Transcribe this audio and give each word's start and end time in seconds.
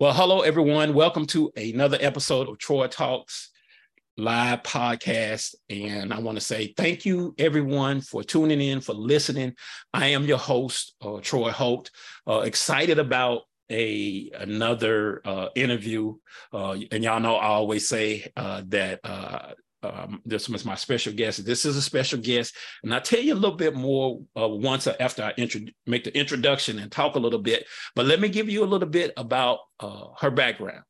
Well, 0.00 0.12
hello, 0.12 0.40
everyone. 0.40 0.92
Welcome 0.92 1.24
to 1.28 1.52
another 1.56 1.96
episode 2.00 2.48
of 2.48 2.58
Troy 2.58 2.88
Talks 2.88 3.50
live 4.16 4.64
podcast. 4.64 5.54
And 5.70 6.12
I 6.12 6.18
want 6.18 6.36
to 6.36 6.40
say 6.40 6.74
thank 6.76 7.06
you, 7.06 7.32
everyone, 7.38 8.00
for 8.00 8.24
tuning 8.24 8.60
in, 8.60 8.80
for 8.80 8.92
listening. 8.92 9.54
I 9.92 10.08
am 10.08 10.24
your 10.24 10.38
host, 10.38 10.96
uh, 11.00 11.20
Troy 11.22 11.52
Holt. 11.52 11.92
Uh, 12.28 12.40
excited 12.40 12.98
about 12.98 13.42
a 13.70 14.32
another 14.34 15.22
uh, 15.24 15.50
interview. 15.54 16.16
Uh, 16.52 16.76
and 16.90 17.04
y'all 17.04 17.20
know 17.20 17.36
I 17.36 17.46
always 17.46 17.88
say 17.88 18.32
uh, 18.36 18.62
that 18.70 18.98
uh, 19.04 19.52
um, 19.84 20.22
this 20.24 20.48
was 20.48 20.64
my 20.64 20.74
special 20.74 21.12
guest. 21.12 21.44
This 21.44 21.64
is 21.64 21.76
a 21.76 21.82
special 21.82 22.18
guest, 22.18 22.56
and 22.82 22.94
I'll 22.94 23.00
tell 23.00 23.20
you 23.20 23.34
a 23.34 23.36
little 23.36 23.56
bit 23.56 23.74
more 23.74 24.22
uh, 24.38 24.48
once 24.48 24.86
after 24.86 25.22
I 25.22 25.32
intro- 25.36 25.60
make 25.86 26.04
the 26.04 26.16
introduction 26.16 26.78
and 26.78 26.90
talk 26.90 27.16
a 27.16 27.20
little 27.20 27.42
bit. 27.42 27.66
But 27.94 28.06
let 28.06 28.20
me 28.20 28.28
give 28.28 28.48
you 28.48 28.64
a 28.64 28.66
little 28.66 28.88
bit 28.88 29.12
about 29.16 29.58
uh, 29.80 30.06
her 30.20 30.30
background. 30.30 30.84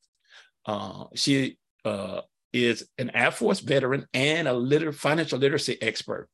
Uh, 0.66 1.04
she 1.14 1.58
uh, 1.84 2.20
is 2.52 2.86
an 2.98 3.10
Air 3.14 3.30
Force 3.30 3.60
veteran 3.60 4.06
and 4.14 4.48
a 4.48 4.52
liter- 4.52 4.92
financial 4.92 5.38
literacy 5.38 5.80
expert. 5.82 6.28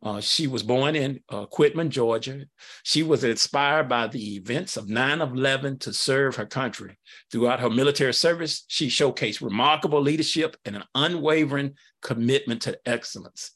Uh, 0.00 0.20
she 0.20 0.46
was 0.46 0.62
born 0.62 0.94
in 0.94 1.20
uh, 1.28 1.44
Quitman, 1.46 1.90
Georgia. 1.90 2.44
She 2.84 3.02
was 3.02 3.24
inspired 3.24 3.88
by 3.88 4.06
the 4.06 4.36
events 4.36 4.76
of 4.76 4.88
9 4.88 5.20
11 5.20 5.78
to 5.80 5.92
serve 5.92 6.36
her 6.36 6.46
country. 6.46 6.96
Throughout 7.32 7.60
her 7.60 7.70
military 7.70 8.14
service, 8.14 8.64
she 8.68 8.88
showcased 8.88 9.42
remarkable 9.42 10.00
leadership 10.00 10.56
and 10.64 10.76
an 10.76 10.84
unwavering 10.94 11.74
commitment 12.00 12.62
to 12.62 12.78
excellence. 12.86 13.52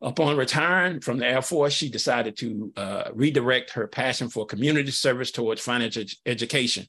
Upon 0.00 0.36
retiring 0.36 1.00
from 1.00 1.18
the 1.18 1.26
Air 1.26 1.42
Force, 1.42 1.74
she 1.74 1.88
decided 1.88 2.36
to 2.38 2.72
uh, 2.76 3.04
redirect 3.12 3.70
her 3.72 3.86
passion 3.86 4.28
for 4.28 4.46
community 4.46 4.90
service 4.90 5.30
towards 5.30 5.60
financial 5.60 6.02
ed- 6.02 6.10
education. 6.26 6.86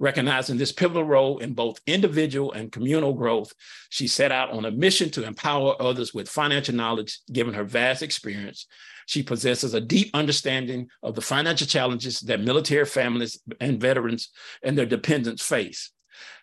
Recognizing 0.00 0.56
this 0.56 0.72
pivotal 0.72 1.04
role 1.04 1.38
in 1.38 1.54
both 1.54 1.80
individual 1.86 2.52
and 2.52 2.72
communal 2.72 3.12
growth, 3.12 3.52
she 3.90 4.08
set 4.08 4.32
out 4.32 4.50
on 4.50 4.64
a 4.64 4.70
mission 4.70 5.08
to 5.10 5.24
empower 5.24 5.80
others 5.80 6.12
with 6.12 6.28
financial 6.28 6.74
knowledge, 6.74 7.20
given 7.32 7.54
her 7.54 7.64
vast 7.64 8.02
experience. 8.02 8.66
She 9.06 9.22
possesses 9.22 9.72
a 9.72 9.80
deep 9.80 10.10
understanding 10.12 10.88
of 11.02 11.14
the 11.14 11.20
financial 11.20 11.66
challenges 11.66 12.20
that 12.20 12.40
military 12.40 12.86
families 12.86 13.38
and 13.60 13.80
veterans 13.80 14.30
and 14.62 14.76
their 14.76 14.86
dependents 14.86 15.46
face. 15.46 15.92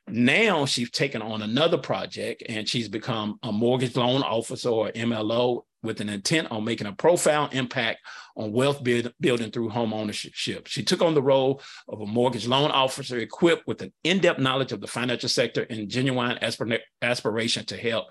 Now 0.08 0.66
she's 0.66 0.90
taken 0.90 1.22
on 1.22 1.42
another 1.42 1.78
project 1.78 2.44
and 2.48 2.68
she's 2.68 2.88
become 2.88 3.38
a 3.44 3.52
mortgage 3.52 3.96
loan 3.96 4.24
officer 4.24 4.70
or 4.70 4.92
MLO 4.92 5.64
with 5.84 6.02
an 6.02 6.10
intent 6.10 6.52
on 6.52 6.64
making 6.64 6.88
a 6.88 6.94
profound 6.94 7.54
impact 7.54 8.00
on 8.36 8.52
wealth 8.52 8.84
build, 8.84 9.14
building 9.20 9.52
through 9.52 9.70
home 9.70 9.94
ownership. 9.94 10.68
She 10.68 10.84
took 10.84 11.02
on 11.02 11.14
the 11.14 11.22
role 11.22 11.62
of 11.88 12.02
a 12.02 12.06
mortgage 12.06 12.48
loan 12.48 12.72
officer 12.72 13.18
equipped 13.18 13.68
with 13.68 13.82
an 13.82 13.92
in-depth 14.04 14.40
knowledge 14.40 14.72
of 14.72 14.82
the 14.82 14.88
financial 14.88 15.30
sector 15.30 15.64
and 15.70 15.90
genuine 15.90 16.38
aspir- 16.42 16.80
aspiration 17.02 17.66
to 17.66 17.78
help. 17.78 18.08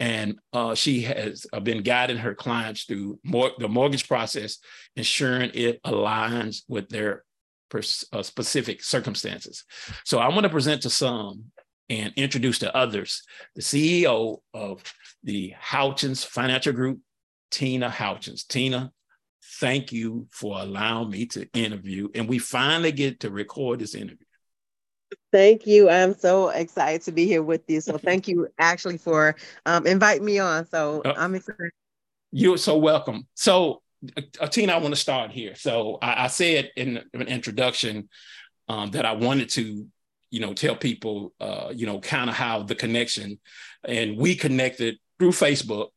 And 0.00 0.38
uh, 0.52 0.74
she 0.74 1.00
has 1.02 1.46
uh, 1.52 1.60
been 1.60 1.82
guiding 1.82 2.18
her 2.18 2.34
clients 2.34 2.84
through 2.84 3.18
mor- 3.24 3.52
the 3.58 3.68
mortgage 3.68 4.06
process, 4.06 4.58
ensuring 4.94 5.50
it 5.54 5.82
aligns 5.82 6.62
with 6.68 6.88
their 6.88 7.24
uh, 7.74 8.22
specific 8.22 8.82
circumstances. 8.82 9.64
So 10.04 10.18
I 10.18 10.28
want 10.28 10.44
to 10.44 10.50
present 10.50 10.82
to 10.82 10.90
some 10.90 11.46
and 11.90 12.12
introduce 12.16 12.58
to 12.60 12.74
others 12.74 13.22
the 13.54 13.62
CEO 13.62 14.38
of 14.52 14.82
the 15.22 15.54
Houchins 15.60 16.24
Financial 16.24 16.72
Group, 16.72 17.00
Tina 17.50 17.88
Houchins. 17.88 18.46
Tina, 18.46 18.92
thank 19.60 19.92
you 19.92 20.26
for 20.30 20.60
allowing 20.60 21.10
me 21.10 21.26
to 21.26 21.48
interview. 21.54 22.08
And 22.14 22.28
we 22.28 22.38
finally 22.38 22.92
get 22.92 23.20
to 23.20 23.30
record 23.30 23.80
this 23.80 23.94
interview. 23.94 24.26
Thank 25.32 25.66
you. 25.66 25.88
I'm 25.88 26.14
so 26.14 26.48
excited 26.50 27.02
to 27.02 27.12
be 27.12 27.26
here 27.26 27.42
with 27.42 27.62
you. 27.68 27.80
So 27.80 27.96
thank 27.98 28.28
you 28.28 28.48
actually 28.58 28.98
for 28.98 29.36
um, 29.66 29.86
inviting 29.86 30.24
me 30.24 30.38
on. 30.38 30.66
So 30.66 31.02
uh, 31.04 31.14
I'm 31.16 31.34
excited. 31.34 31.70
You're 32.30 32.58
so 32.58 32.76
welcome. 32.76 33.26
So 33.34 33.82
uh, 34.40 34.46
Tina, 34.46 34.74
I 34.74 34.78
want 34.78 34.94
to 34.94 35.00
start 35.00 35.30
here. 35.30 35.54
So 35.54 35.98
I, 36.00 36.24
I 36.24 36.26
said 36.28 36.70
in 36.76 37.02
an 37.14 37.22
introduction 37.22 38.08
um, 38.68 38.90
that 38.92 39.04
I 39.04 39.12
wanted 39.12 39.48
to, 39.50 39.86
you 40.30 40.40
know, 40.40 40.52
tell 40.52 40.76
people, 40.76 41.32
uh, 41.40 41.72
you 41.74 41.86
know, 41.86 42.00
kind 42.00 42.28
of 42.28 42.36
how 42.36 42.62
the 42.62 42.74
connection, 42.74 43.38
and 43.84 44.16
we 44.16 44.34
connected 44.34 44.98
through 45.18 45.30
Facebook, 45.30 45.88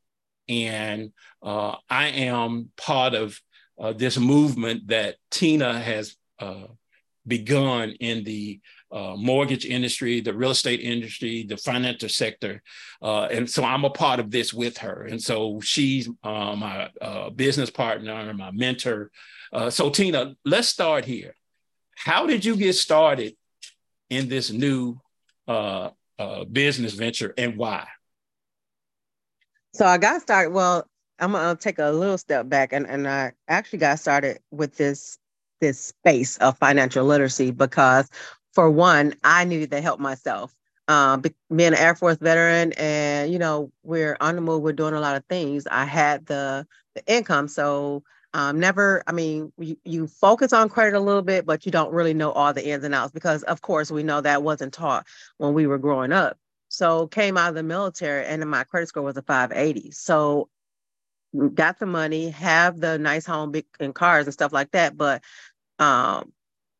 and 0.48 1.12
uh, 1.42 1.76
I 1.90 2.08
am 2.08 2.70
part 2.78 3.14
of 3.14 3.40
uh, 3.80 3.94
this 3.94 4.18
movement 4.18 4.88
that 4.88 5.16
Tina 5.32 5.80
has 5.80 6.16
uh, 6.40 6.68
begun 7.26 7.92
in 8.00 8.24
the 8.24 8.60
uh, 8.92 9.16
mortgage 9.18 9.66
industry, 9.66 10.20
the 10.20 10.34
real 10.34 10.52
estate 10.52 10.82
industry, 10.82 11.46
the 11.48 11.58
financial 11.58 12.10
sector. 12.10 12.62
Uh, 13.02 13.24
and 13.24 13.50
so 13.50 13.64
I'm 13.64 13.86
a 13.86 13.90
part 13.90 14.20
of 14.20 14.30
this 14.30 14.54
with 14.54 14.78
her. 14.80 15.04
And 15.04 15.22
so 15.22 15.62
she's 15.62 16.10
my 16.24 16.90
business 17.36 17.70
partner, 17.70 18.34
my 18.34 18.52
mentor. 18.52 19.12
So, 19.70 19.90
Tina, 19.90 20.36
let's 20.44 20.68
start 20.68 21.06
here. 21.06 21.36
How 21.96 22.26
did 22.28 22.44
you 22.44 22.58
get 22.58 22.74
started 22.74 23.36
in 24.12 24.30
this 24.30 24.52
new 24.52 25.00
uh, 25.48 25.90
business 26.52 26.94
venture 26.94 27.34
and 27.38 27.58
why? 27.58 27.88
So, 29.74 29.86
I 29.86 29.98
got 29.98 30.22
started. 30.22 30.52
Well, 30.52 30.86
I'm 31.18 31.32
gonna 31.32 31.56
take 31.56 31.80
a 31.80 31.92
little 31.92 32.18
step 32.18 32.50
back, 32.50 32.74
and, 32.74 32.86
and 32.88 33.08
I 33.08 33.32
actually 33.48 33.80
got 33.80 34.00
started 34.00 34.40
with 34.52 34.76
this 34.76 35.18
this 35.62 35.80
space 35.80 36.38
of 36.38 36.58
financial 36.58 37.06
literacy 37.06 37.52
because 37.52 38.10
for 38.54 38.70
one, 38.70 39.14
I 39.24 39.46
needed 39.46 39.72
to 39.72 39.82
help 39.82 40.00
myself. 40.00 40.54
Um, 40.88 41.22
being 41.22 41.70
an 41.70 41.76
Air 41.76 41.96
Force 41.96 42.18
veteran, 42.18 42.74
and 42.74 43.32
you 43.32 43.40
know, 43.40 43.72
we're 43.84 44.18
on 44.20 44.36
the 44.36 44.42
move, 44.42 44.62
we're 44.62 44.74
doing 44.74 44.94
a 44.94 45.00
lot 45.00 45.16
of 45.16 45.24
things. 45.26 45.66
I 45.72 45.86
had 45.86 46.26
the 46.26 46.68
the 46.96 47.04
income, 47.06 47.48
so 47.48 48.04
um, 48.34 48.60
never. 48.60 49.04
I 49.08 49.12
mean, 49.12 49.52
you, 49.58 49.78
you 49.84 50.08
focus 50.08 50.54
on 50.54 50.70
credit 50.70 50.98
a 50.98 51.00
little 51.00 51.22
bit, 51.22 51.46
but 51.46 51.66
you 51.66 51.72
don't 51.72 51.94
really 51.94 52.14
know 52.14 52.32
all 52.32 52.54
the 52.54 52.66
ins 52.68 52.84
and 52.84 52.96
outs 52.96 53.12
because, 53.12 53.44
of 53.44 53.62
course, 53.62 53.92
we 53.92 54.04
know 54.04 54.22
that 54.22 54.44
wasn't 54.44 54.74
taught 54.74 55.06
when 55.38 55.54
we 55.54 55.68
were 55.68 55.78
growing 55.78 56.12
up. 56.12 56.38
So 56.70 57.08
came 57.08 57.38
out 57.38 57.50
of 57.50 57.56
the 57.56 57.64
military, 57.64 58.26
and 58.26 58.50
my 58.50 58.64
credit 58.64 58.88
score 58.88 59.04
was 59.04 59.18
a 59.18 59.22
580. 59.22 59.92
So 59.92 60.48
got 61.54 61.80
the 61.80 61.86
money, 61.86 62.30
have 62.30 62.80
the 62.80 62.98
nice 62.98 63.26
home 63.26 63.52
big, 63.52 63.66
and 63.80 63.94
cars 63.94 64.26
and 64.28 64.34
stuff 64.34 64.54
like 64.54 64.72
that, 64.72 64.98
but 64.98 65.22
um, 65.80 66.32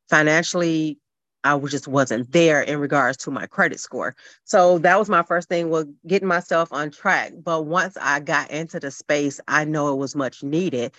financially 0.08 0.98
I 1.44 1.58
just 1.58 1.88
wasn't 1.88 2.30
there 2.30 2.62
in 2.62 2.78
regards 2.78 3.16
to 3.18 3.30
my 3.30 3.46
credit 3.46 3.80
score. 3.80 4.14
So 4.44 4.78
that 4.78 4.98
was 4.98 5.08
my 5.08 5.22
first 5.22 5.48
thing 5.48 5.70
was 5.70 5.86
getting 6.06 6.28
myself 6.28 6.72
on 6.72 6.90
track. 6.90 7.32
But 7.42 7.66
once 7.66 7.96
I 8.00 8.20
got 8.20 8.50
into 8.50 8.78
the 8.78 8.90
space, 8.92 9.40
I 9.48 9.64
know 9.64 9.92
it 9.92 9.96
was 9.96 10.14
much 10.14 10.42
needed 10.44 10.92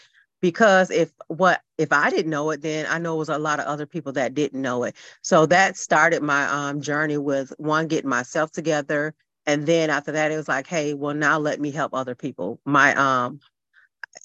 because 0.44 0.92
if 0.92 1.10
what 1.30 1.62
if 1.78 1.94
I 1.94 2.10
didn't 2.10 2.30
know 2.30 2.52
it, 2.52 2.62
then 2.62 2.86
I 2.90 3.00
know 3.00 3.16
it 3.16 3.20
was 3.20 3.30
a 3.30 3.38
lot 3.38 3.62
of 3.62 3.66
other 3.66 3.86
people 3.86 4.12
that 4.12 4.34
didn't 4.34 4.62
know 4.62 4.84
it. 4.84 4.94
So 5.22 5.46
that 5.46 5.78
started 5.78 6.22
my 6.22 6.44
um, 6.48 6.82
journey 6.82 7.18
with 7.18 7.54
one 7.60 7.88
getting 7.88 8.10
myself 8.10 8.52
together, 8.52 9.16
and 9.46 9.66
then 9.66 9.90
after 9.90 10.12
that, 10.12 10.34
it 10.34 10.36
was 10.36 10.50
like, 10.50 10.68
hey, 10.68 10.96
well 10.96 11.16
now 11.16 11.40
let 11.40 11.62
me 11.62 11.72
help 11.72 11.94
other 11.94 12.14
people. 12.14 12.60
My 12.66 12.94
um, 12.96 13.40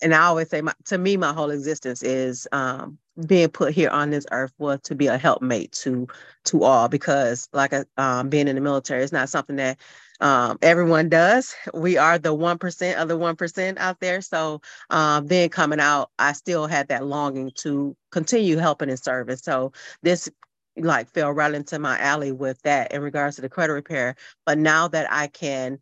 and 0.03 0.12
I 0.12 0.25
always 0.25 0.51
say, 0.51 0.61
my, 0.61 0.75
to 0.87 0.99
me, 0.99 1.17
my 1.17 1.33
whole 1.33 1.51
existence 1.51 2.03
is 2.03 2.49
um, 2.50 2.99
being 3.25 3.49
put 3.49 3.73
here 3.73 3.91
on 3.91 4.11
this 4.11 4.27
earth 4.33 4.53
was 4.59 4.81
to 4.83 4.97
be 4.97 5.06
a 5.06 5.19
helpmate 5.19 5.71
to 5.85 6.09
to 6.47 6.65
all. 6.65 6.89
Because, 6.89 7.49
like, 7.53 7.73
a, 7.73 7.87
um, 7.97 8.29
being 8.29 8.49
in 8.49 8.56
the 8.56 8.61
military 8.61 9.05
is 9.05 9.12
not 9.12 9.29
something 9.29 9.56
that 9.56 9.79
um, 10.21 10.59
everyone 10.62 11.09
does. 11.09 11.55
We 11.75 11.97
are 11.97 12.19
the 12.19 12.34
one 12.34 12.59
percent 12.59 12.99
of 12.99 13.09
the 13.09 13.17
one 13.17 13.37
percent 13.37 13.79
out 13.79 14.01
there. 14.01 14.21
So, 14.21 14.61
um, 14.91 15.27
then 15.27 15.49
coming 15.51 15.81
out, 15.81 16.11
I 16.19 16.33
still 16.33 16.67
had 16.67 16.89
that 16.89 17.06
longing 17.06 17.53
to 17.56 17.97
continue 18.11 18.56
helping 18.59 18.91
and 18.91 18.99
serving. 18.99 19.37
So 19.37 19.73
this 20.03 20.29
like 20.77 21.09
fell 21.11 21.33
right 21.33 21.55
into 21.55 21.79
my 21.79 21.99
alley 21.99 22.32
with 22.32 22.61
that 22.62 22.93
in 22.93 23.03
regards 23.03 23.37
to 23.37 23.43
the 23.43 23.49
credit 23.49 23.73
repair. 23.75 24.17
But 24.47 24.59
now 24.59 24.88
that 24.88 25.11
I 25.12 25.29
can 25.29 25.79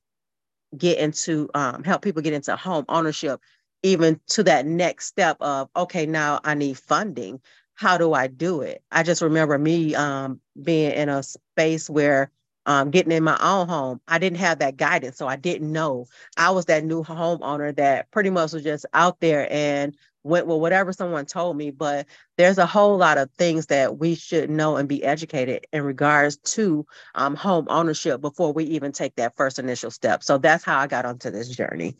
get 0.77 0.99
into 0.99 1.49
um, 1.55 1.85
help 1.85 2.03
people 2.03 2.23
get 2.23 2.33
into 2.33 2.57
home 2.57 2.85
ownership 2.89 3.41
even 3.83 4.21
to 4.29 4.43
that 4.43 4.67
next 4.67 5.07
step 5.07 5.37
of 5.41 5.69
okay 5.77 6.07
now 6.07 6.41
i 6.45 6.55
need 6.55 6.79
funding 6.79 7.41
how 7.75 7.99
do 7.99 8.13
i 8.13 8.27
do 8.27 8.61
it 8.63 8.83
i 8.91 9.03
just 9.03 9.23
remember 9.23 9.59
me 9.59 9.95
um, 9.95 10.41
being 10.61 10.93
in 10.93 11.09
a 11.09 11.23
space 11.23 11.89
where 11.89 12.31
um, 12.67 12.91
getting 12.91 13.13
in 13.13 13.25
my 13.25 13.39
own 13.41 13.69
home 13.69 14.01
i 14.07 14.19
didn't 14.19 14.39
have 14.39 14.59
that 14.59 14.77
guidance 14.77 15.17
so 15.17 15.27
i 15.27 15.37
didn't 15.37 15.71
know 15.71 16.07
i 16.37 16.51
was 16.51 16.67
that 16.67 16.85
new 16.85 17.03
homeowner 17.03 17.75
that 17.75 18.11
pretty 18.11 18.31
much 18.31 18.53
was 18.53 18.63
just 18.63 18.87
out 18.93 19.19
there 19.21 19.51
and 19.51 19.97
went 20.23 20.47
with 20.47 20.59
whatever 20.59 20.93
someone 20.93 21.25
told 21.25 21.57
me 21.57 21.71
but 21.71 22.07
there's 22.37 22.59
a 22.59 22.67
whole 22.67 22.97
lot 22.97 23.17
of 23.17 23.31
things 23.33 23.67
that 23.67 23.99
we 23.99 24.15
should 24.15 24.51
know 24.51 24.77
and 24.77 24.89
be 24.89 25.05
educated 25.05 25.67
in 25.73 25.83
regards 25.83 26.37
to 26.39 26.85
um, 27.15 27.37
home 27.37 27.67
ownership 27.71 28.21
before 28.21 28.53
we 28.53 28.65
even 28.65 28.91
take 28.91 29.15
that 29.15 29.37
first 29.37 29.59
initial 29.59 29.91
step 29.91 30.23
so 30.23 30.37
that's 30.37 30.65
how 30.65 30.79
i 30.79 30.87
got 30.87 31.07
onto 31.07 31.31
this 31.31 31.49
journey 31.49 31.97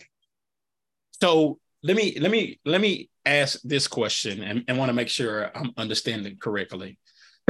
so 1.21 1.59
let 1.83 1.97
me 1.97 2.19
let 2.19 2.31
me 2.31 2.59
let 2.65 2.81
me 2.81 3.09
ask 3.27 3.61
this 3.63 3.89
question 3.89 4.43
and, 4.43 4.65
and 4.69 4.79
want 4.79 4.89
to 4.89 4.95
make 4.95 5.09
sure 5.09 5.51
I'm 5.55 5.73
understanding 5.77 6.37
correctly. 6.39 6.99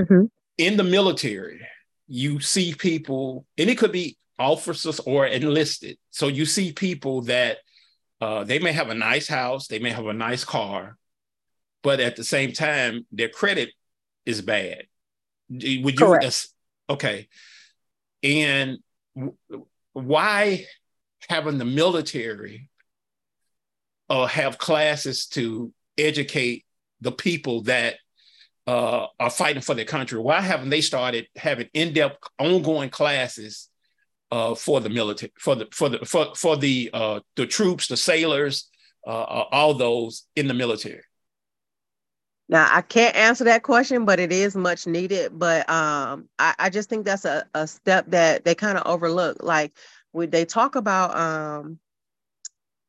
Mm-hmm. 0.00 0.24
In 0.58 0.76
the 0.76 0.84
military, 0.84 1.60
you 2.08 2.40
see 2.40 2.74
people, 2.74 3.46
and 3.58 3.68
it 3.68 3.78
could 3.78 3.92
be 3.92 4.16
officers 4.38 5.00
or 5.00 5.26
enlisted. 5.26 5.98
So 6.10 6.28
you 6.28 6.44
see 6.44 6.72
people 6.72 7.22
that 7.22 7.58
uh, 8.20 8.44
they 8.44 8.58
may 8.58 8.72
have 8.72 8.90
a 8.90 8.94
nice 8.94 9.28
house, 9.28 9.66
they 9.68 9.78
may 9.78 9.90
have 9.90 10.06
a 10.06 10.12
nice 10.12 10.44
car, 10.44 10.96
but 11.82 12.00
at 12.00 12.16
the 12.16 12.24
same 12.24 12.52
time, 12.52 13.06
their 13.12 13.28
credit 13.28 13.70
is 14.24 14.42
bad. 14.42 14.84
Would 15.50 15.62
you? 15.62 15.92
Correct. 15.92 16.48
Okay. 16.88 17.28
And 18.22 18.78
why 19.92 20.66
having 21.28 21.58
the 21.58 21.64
military 21.64 22.68
uh, 24.08 24.26
have 24.26 24.58
classes 24.58 25.26
to 25.26 25.72
educate 25.98 26.64
the 27.00 27.12
people 27.12 27.62
that 27.62 27.96
uh, 28.66 29.06
are 29.18 29.30
fighting 29.30 29.62
for 29.62 29.74
their 29.74 29.84
country? 29.84 30.18
Why 30.18 30.40
haven't 30.40 30.70
they 30.70 30.80
started 30.80 31.26
having 31.36 31.68
in-depth, 31.72 32.18
ongoing 32.38 32.90
classes 32.90 33.68
uh, 34.30 34.54
for 34.54 34.80
the 34.80 34.88
military, 34.88 35.32
for 35.38 35.54
the 35.54 35.66
for 35.72 35.88
the 35.88 35.98
for 36.04 36.34
for 36.34 36.56
the 36.56 36.90
uh, 36.92 37.20
the 37.36 37.46
troops, 37.46 37.88
the 37.88 37.96
sailors, 37.96 38.68
uh, 39.06 39.10
uh, 39.10 39.44
all 39.52 39.74
those 39.74 40.24
in 40.34 40.48
the 40.48 40.54
military? 40.54 41.02
Now 42.48 42.68
I 42.70 42.82
can't 42.82 43.16
answer 43.16 43.44
that 43.44 43.62
question, 43.62 44.04
but 44.04 44.20
it 44.20 44.32
is 44.32 44.56
much 44.56 44.86
needed. 44.86 45.38
But 45.38 45.68
um, 45.68 46.28
I, 46.38 46.54
I 46.58 46.70
just 46.70 46.88
think 46.88 47.04
that's 47.04 47.24
a, 47.24 47.44
a 47.54 47.66
step 47.66 48.06
that 48.08 48.44
they 48.44 48.54
kind 48.54 48.78
of 48.78 48.86
overlook. 48.86 49.42
Like 49.42 49.72
when 50.12 50.30
they 50.30 50.44
talk 50.44 50.76
about 50.76 51.16
um, 51.16 51.78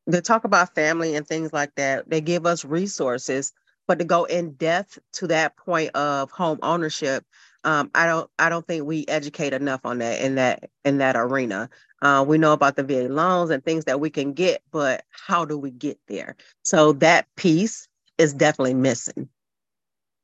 they 0.08 0.22
talk 0.22 0.44
about 0.44 0.74
family 0.74 1.14
and 1.14 1.26
things 1.26 1.52
like 1.52 1.74
that. 1.76 2.08
They 2.08 2.20
give 2.20 2.46
us 2.46 2.64
resources, 2.64 3.52
but 3.88 3.98
to 3.98 4.04
go 4.04 4.24
in 4.24 4.52
depth 4.52 4.98
to 5.14 5.26
that 5.26 5.56
point 5.56 5.90
of 5.96 6.30
home 6.30 6.60
ownership, 6.62 7.24
um, 7.64 7.90
I 7.94 8.06
don't 8.06 8.30
I 8.38 8.48
don't 8.48 8.64
think 8.66 8.84
we 8.84 9.04
educate 9.08 9.52
enough 9.52 9.80
on 9.84 9.98
that 9.98 10.20
in 10.20 10.36
that 10.36 10.70
in 10.84 10.98
that 10.98 11.16
arena. 11.16 11.68
Uh, 12.00 12.24
we 12.26 12.38
know 12.38 12.52
about 12.52 12.76
the 12.76 12.84
VA 12.84 13.12
loans 13.12 13.50
and 13.50 13.64
things 13.64 13.86
that 13.86 13.98
we 13.98 14.10
can 14.10 14.32
get, 14.32 14.62
but 14.70 15.04
how 15.10 15.44
do 15.44 15.58
we 15.58 15.72
get 15.72 15.98
there? 16.06 16.36
So 16.62 16.92
that 16.94 17.26
piece 17.34 17.88
is 18.18 18.32
definitely 18.32 18.74
missing. 18.74 19.28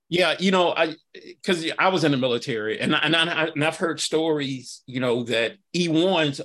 Yeah, 0.09 0.37
you 0.39 0.53
know, 0.53 0.73
I 0.77 0.95
because 1.15 1.69
I 1.79 1.89
was 1.89 2.05
in 2.05 2.13
the 2.13 2.19
military, 2.19 2.79
and 2.79 2.95
and, 2.95 3.17
I, 3.17 3.47
and 3.47 3.65
I've 3.65 3.77
heard 3.77 3.99
stories, 3.99 4.83
you 4.87 5.01
know, 5.01 5.25
that 5.25 5.57
E 5.75 5.89
ones 5.89 6.41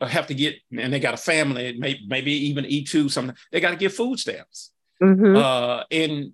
have 0.00 0.26
to 0.28 0.34
get, 0.34 0.56
and 0.76 0.92
they 0.92 1.00
got 1.00 1.14
a 1.14 1.18
family, 1.18 1.76
maybe 1.78 2.00
maybe 2.06 2.32
even 2.48 2.64
E 2.66 2.84
two, 2.84 3.08
something. 3.08 3.34
They 3.50 3.60
got 3.60 3.70
to 3.70 3.76
get 3.76 3.92
food 3.92 4.18
stamps, 4.18 4.70
mm-hmm. 5.02 5.36
uh, 5.36 5.84
and 5.90 6.32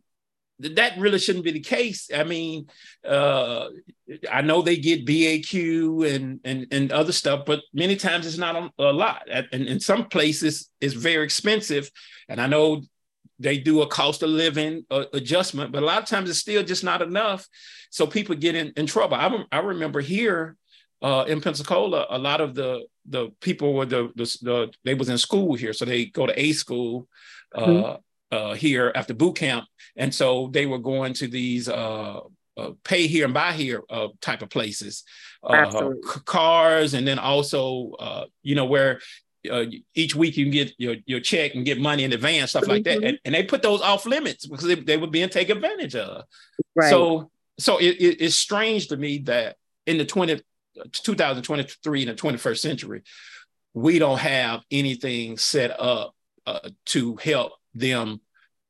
that 0.60 0.98
really 0.98 1.18
shouldn't 1.18 1.44
be 1.44 1.50
the 1.50 1.60
case. 1.60 2.10
I 2.14 2.24
mean, 2.24 2.68
uh, 3.06 3.68
I 4.30 4.42
know 4.42 4.62
they 4.62 4.76
get 4.76 5.06
BAQ 5.06 6.14
and, 6.14 6.40
and 6.44 6.66
and 6.70 6.92
other 6.92 7.12
stuff, 7.12 7.44
but 7.44 7.62
many 7.72 7.96
times 7.96 8.26
it's 8.26 8.38
not 8.38 8.72
a, 8.78 8.92
lot. 8.92 9.28
And 9.28 9.66
in 9.66 9.80
some 9.80 10.06
places, 10.06 10.70
it's 10.80 10.94
very 10.94 11.24
expensive. 11.24 11.90
And 12.28 12.40
I 12.40 12.46
know 12.46 12.82
they 13.40 13.58
do 13.58 13.82
a 13.82 13.88
cost 13.88 14.22
of 14.22 14.30
living 14.30 14.84
uh, 14.90 15.06
adjustment, 15.12 15.72
but 15.72 15.82
a 15.82 15.86
lot 15.86 16.02
of 16.02 16.08
times 16.08 16.30
it's 16.30 16.38
still 16.38 16.62
just 16.62 16.84
not 16.84 17.02
enough. 17.02 17.48
So 17.90 18.06
people 18.06 18.36
get 18.36 18.54
in, 18.54 18.72
in 18.76 18.86
trouble. 18.86 19.16
I, 19.16 19.44
I 19.50 19.58
remember 19.58 20.00
here 20.00 20.56
uh, 21.02 21.24
in 21.26 21.40
Pensacola, 21.40 22.06
a 22.10 22.18
lot 22.18 22.40
of 22.40 22.54
the 22.54 22.86
the 23.06 23.30
people 23.40 23.74
were 23.74 23.86
the, 23.86 24.10
the, 24.14 24.38
the 24.42 24.72
they 24.84 24.94
was 24.94 25.08
in 25.08 25.18
school 25.18 25.54
here, 25.54 25.72
so 25.72 25.84
they 25.84 26.06
go 26.06 26.26
to 26.26 26.40
A 26.40 26.52
school. 26.52 27.08
Mm-hmm 27.54 27.96
uh, 28.34 28.54
here 28.54 28.92
after 28.94 29.14
boot 29.14 29.36
camp, 29.36 29.64
and 29.96 30.14
so 30.14 30.48
they 30.52 30.66
were 30.66 30.78
going 30.78 31.14
to 31.14 31.28
these 31.28 31.68
uh, 31.68 32.20
uh, 32.56 32.70
pay 32.84 33.06
here 33.06 33.24
and 33.24 33.34
buy 33.34 33.52
here 33.52 33.82
uh, 33.90 34.08
type 34.20 34.42
of 34.42 34.50
places, 34.50 35.04
uh, 35.42 35.70
c- 35.70 36.20
cars, 36.24 36.94
and 36.94 37.06
then 37.06 37.18
also 37.18 37.92
uh, 37.98 38.24
you 38.42 38.54
know 38.54 38.64
where 38.64 39.00
uh, 39.50 39.64
each 39.94 40.14
week 40.14 40.36
you 40.36 40.44
can 40.44 40.52
get 40.52 40.72
your, 40.78 40.96
your 41.06 41.20
check 41.20 41.54
and 41.54 41.64
get 41.64 41.80
money 41.80 42.04
in 42.04 42.12
advance, 42.12 42.50
stuff 42.50 42.66
like 42.66 42.84
that. 42.84 42.98
Mm-hmm. 42.98 43.06
And, 43.06 43.18
and, 43.24 43.34
they 43.34 43.42
put 43.42 43.62
those 43.62 43.82
off 43.82 44.06
limits 44.06 44.46
because 44.46 44.66
they, 44.66 44.74
they 44.74 44.96
were 44.96 45.06
being 45.06 45.28
taken 45.28 45.58
advantage 45.58 45.94
of. 45.94 46.24
Right. 46.74 46.88
So, 46.88 47.30
so 47.58 47.78
it, 47.78 47.96
it, 48.00 48.22
it's 48.22 48.36
strange 48.36 48.88
to 48.88 48.96
me 48.96 49.18
that 49.18 49.56
in 49.86 49.98
the 49.98 50.06
20, 50.06 50.40
2023 50.92 52.02
in 52.02 52.08
the 52.08 52.14
21st 52.14 52.58
century, 52.58 53.02
we 53.74 53.98
don't 53.98 54.18
have 54.18 54.62
anything 54.70 55.36
set 55.36 55.78
up 55.78 56.14
uh, 56.46 56.70
to 56.86 57.16
help 57.16 57.52
them 57.74 58.20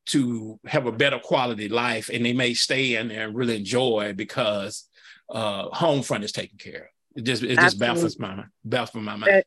to 0.06 0.58
have 0.66 0.86
a 0.86 0.92
better 0.92 1.18
quality 1.18 1.68
life 1.68 2.10
and 2.12 2.24
they 2.24 2.32
may 2.32 2.54
stay 2.54 2.96
in 2.96 3.08
there 3.08 3.26
and 3.26 3.36
really 3.36 3.56
enjoy 3.56 4.12
because 4.14 4.88
uh, 5.30 5.68
home 5.70 6.02
front 6.02 6.24
is 6.24 6.32
taken 6.32 6.58
care 6.58 6.82
of. 6.82 6.88
It 7.16 7.22
just 7.22 7.42
it 7.42 7.58
just 7.58 7.78
baffles 7.78 8.18
my 8.18 8.44
baffles 8.64 9.04
my 9.04 9.16
mind. 9.16 9.44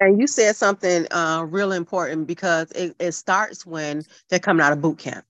And 0.00 0.20
you 0.20 0.26
said 0.26 0.56
something 0.56 1.06
uh, 1.12 1.46
real 1.48 1.72
important 1.72 2.26
because 2.26 2.70
it, 2.72 2.96
it 2.98 3.12
starts 3.12 3.64
when 3.64 4.04
they're 4.28 4.40
coming 4.40 4.64
out 4.64 4.72
of 4.72 4.80
boot 4.80 4.98
camp. 4.98 5.24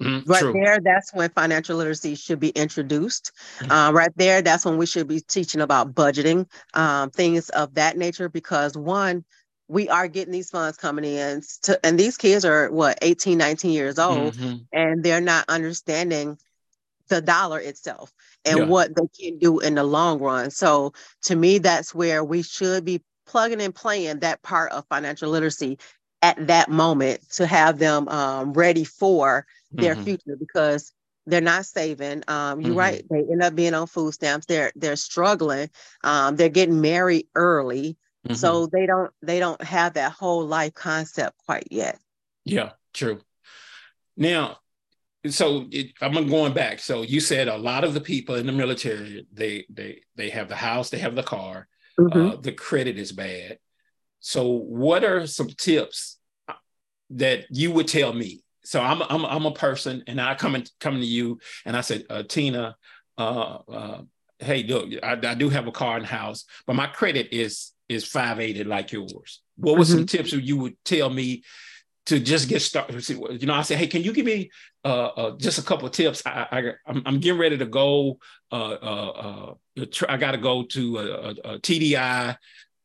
Mm-hmm, 0.00 0.30
right 0.30 0.40
true. 0.40 0.52
there, 0.52 0.80
that's 0.80 1.12
when 1.14 1.30
financial 1.30 1.76
literacy 1.76 2.14
should 2.14 2.40
be 2.40 2.50
introduced. 2.50 3.32
Mm-hmm. 3.58 3.70
Uh, 3.70 3.92
right 3.92 4.12
there, 4.16 4.42
that's 4.42 4.64
when 4.64 4.76
we 4.76 4.86
should 4.86 5.08
be 5.08 5.20
teaching 5.20 5.60
about 5.60 5.94
budgeting, 5.94 6.48
um, 6.74 7.10
things 7.10 7.48
of 7.50 7.74
that 7.74 7.96
nature. 7.96 8.28
Because 8.28 8.76
one, 8.76 9.24
we 9.68 9.88
are 9.88 10.08
getting 10.08 10.32
these 10.32 10.50
funds 10.50 10.76
coming 10.76 11.04
in 11.04 11.42
to, 11.62 11.78
and 11.84 11.98
these 11.98 12.16
kids 12.16 12.44
are 12.44 12.70
what 12.70 12.98
18 13.02 13.38
19 13.38 13.72
years 13.72 13.98
old 13.98 14.34
mm-hmm. 14.34 14.56
and 14.72 15.02
they're 15.02 15.20
not 15.20 15.44
understanding 15.48 16.38
the 17.08 17.20
dollar 17.20 17.58
itself 17.58 18.12
and 18.44 18.58
yeah. 18.58 18.64
what 18.64 18.94
they 18.94 19.06
can 19.18 19.38
do 19.38 19.60
in 19.60 19.74
the 19.74 19.84
long 19.84 20.18
run 20.18 20.50
so 20.50 20.92
to 21.22 21.36
me 21.36 21.58
that's 21.58 21.94
where 21.94 22.24
we 22.24 22.42
should 22.42 22.84
be 22.84 23.02
plugging 23.26 23.60
and 23.60 23.74
playing 23.74 24.20
that 24.20 24.42
part 24.42 24.72
of 24.72 24.86
financial 24.88 25.30
literacy 25.30 25.78
at 26.22 26.46
that 26.46 26.70
moment 26.70 27.20
to 27.30 27.46
have 27.46 27.78
them 27.78 28.08
um, 28.08 28.52
ready 28.54 28.84
for 28.84 29.46
their 29.72 29.94
mm-hmm. 29.94 30.04
future 30.04 30.36
because 30.38 30.92
they're 31.26 31.40
not 31.40 31.66
saving. 31.66 32.22
Um, 32.28 32.60
you're 32.60 32.70
mm-hmm. 32.70 32.78
right; 32.78 33.04
they 33.10 33.18
end 33.18 33.42
up 33.42 33.54
being 33.54 33.74
on 33.74 33.86
food 33.86 34.12
stamps. 34.12 34.46
They're 34.46 34.72
they're 34.74 34.96
struggling. 34.96 35.70
Um, 36.02 36.36
they're 36.36 36.48
getting 36.48 36.80
married 36.80 37.26
early. 37.34 37.96
Mm-hmm. 38.24 38.34
So 38.34 38.66
they 38.66 38.86
don't 38.86 39.12
they 39.22 39.38
don't 39.38 39.62
have 39.62 39.94
that 39.94 40.12
whole 40.12 40.46
life 40.46 40.74
concept 40.74 41.36
quite 41.44 41.68
yet. 41.70 41.98
Yeah, 42.44 42.70
true. 42.94 43.20
Now, 44.16 44.58
so 45.28 45.66
it, 45.70 45.92
I'm 46.00 46.28
going 46.28 46.54
back. 46.54 46.78
So 46.78 47.02
you 47.02 47.20
said 47.20 47.48
a 47.48 47.56
lot 47.56 47.84
of 47.84 47.92
the 47.92 48.00
people 48.00 48.36
in 48.36 48.46
the 48.46 48.52
military 48.52 49.26
they 49.32 49.66
they 49.68 50.00
they 50.16 50.30
have 50.30 50.48
the 50.48 50.56
house, 50.56 50.88
they 50.88 50.98
have 50.98 51.14
the 51.14 51.22
car, 51.22 51.68
mm-hmm. 51.98 52.28
uh, 52.28 52.36
the 52.36 52.52
credit 52.52 52.98
is 52.98 53.12
bad. 53.12 53.58
So 54.20 54.48
what 54.48 55.04
are 55.04 55.26
some 55.26 55.48
tips 55.48 56.18
uh, 56.48 56.54
that 57.10 57.44
you 57.50 57.72
would 57.72 57.88
tell 57.88 58.12
me? 58.12 58.42
So 58.64 58.80
I'm 58.80 59.02
I'm 59.02 59.26
I'm 59.26 59.44
a 59.44 59.52
person, 59.52 60.02
and 60.06 60.18
I 60.18 60.34
come 60.34 60.54
in, 60.54 60.64
coming 60.80 61.00
to 61.00 61.06
you, 61.06 61.40
and 61.66 61.76
I 61.76 61.82
said, 61.82 62.04
uh, 62.08 62.22
Tina, 62.22 62.76
uh, 63.18 63.58
uh, 63.68 64.02
hey, 64.38 64.62
look, 64.62 64.88
I, 65.02 65.12
I 65.12 65.34
do 65.34 65.50
have 65.50 65.66
a 65.66 65.72
car 65.72 65.98
and 65.98 66.06
house, 66.06 66.46
but 66.66 66.74
my 66.74 66.86
credit 66.86 67.28
is 67.32 67.73
is 67.94 68.04
580 68.06 68.64
like 68.64 68.92
yours. 68.92 69.42
What 69.56 69.78
were 69.78 69.84
mm-hmm. 69.84 69.98
some 69.98 70.06
tips 70.06 70.32
you 70.32 70.56
would 70.58 70.76
tell 70.84 71.10
me 71.10 71.42
to 72.06 72.20
just 72.20 72.48
get 72.48 72.60
started? 72.60 73.08
You 73.08 73.46
know, 73.46 73.54
I 73.54 73.62
said, 73.62 73.78
hey, 73.78 73.86
can 73.86 74.02
you 74.02 74.12
give 74.12 74.26
me 74.26 74.50
uh, 74.84 75.06
uh, 75.06 75.36
just 75.36 75.58
a 75.58 75.62
couple 75.62 75.86
of 75.86 75.92
tips? 75.92 76.22
I, 76.26 76.74
I'm 76.86 77.20
getting 77.20 77.38
ready 77.38 77.58
to 77.58 77.66
go. 77.66 78.18
Uh, 78.52 78.76
uh, 78.82 79.54
uh 79.76 79.84
I 80.08 80.16
got 80.16 80.32
to 80.32 80.38
go 80.38 80.64
to 80.64 80.98
a, 80.98 81.02
a, 81.02 81.30
a, 81.30 81.58
TDY 81.58 82.36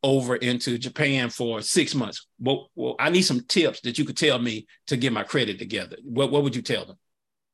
over 0.01 0.35
into 0.35 0.77
Japan 0.77 1.29
for 1.29 1.61
six 1.61 1.93
months. 1.93 2.27
Well, 2.39 2.69
well, 2.75 2.95
I 2.99 3.09
need 3.09 3.23
some 3.23 3.41
tips 3.41 3.81
that 3.81 3.99
you 3.99 4.05
could 4.05 4.17
tell 4.17 4.39
me 4.39 4.65
to 4.87 4.97
get 4.97 5.13
my 5.13 5.23
credit 5.23 5.59
together. 5.59 5.97
What, 6.03 6.31
what 6.31 6.43
would 6.43 6.55
you 6.55 6.61
tell 6.61 6.85
them? 6.85 6.97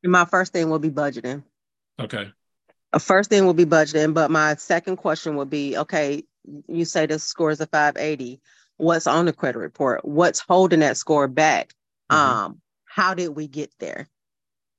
My 0.04 0.26
first 0.26 0.54
thing 0.54 0.70
will 0.70 0.80
be 0.80 0.92
budgeting. 0.92 1.44
Okay. 2.00 2.32
A 2.94 3.00
first 3.00 3.30
thing 3.30 3.46
will 3.46 3.54
be 3.54 3.66
budgeting, 3.66 4.14
but 4.14 4.32
my 4.32 4.56
second 4.56 4.98
question 4.98 5.36
would 5.36 5.50
be, 5.50 5.78
okay, 5.78 6.24
you 6.68 6.86
say 6.86 7.06
the 7.06 7.20
score 7.20 7.52
is 7.52 7.62
a 7.62 7.68
580 7.68 8.42
what's 8.78 9.08
on 9.08 9.26
the 9.26 9.34
credit 9.34 9.60
report? 9.60 10.04
What's 10.04 10.40
holding 10.40 10.80
that 10.82 10.98
score 10.98 11.28
back? 11.28 11.74
Mm-hmm. 12.12 12.16
um 12.16 12.62
how 12.86 13.14
did 13.14 13.30
we 13.30 13.48
get 13.48 13.72
there? 13.80 14.08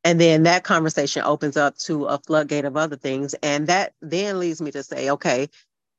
And 0.04 0.20
then 0.20 0.44
that 0.44 0.62
conversation 0.62 1.22
opens 1.24 1.56
up 1.56 1.76
to 1.78 2.04
a 2.04 2.18
floodgate 2.18 2.64
of 2.64 2.76
other 2.76 2.96
things 2.96 3.34
and 3.42 3.66
that 3.66 3.94
then 4.00 4.38
leads 4.38 4.62
me 4.62 4.70
to 4.70 4.82
say 4.82 5.10
okay 5.10 5.48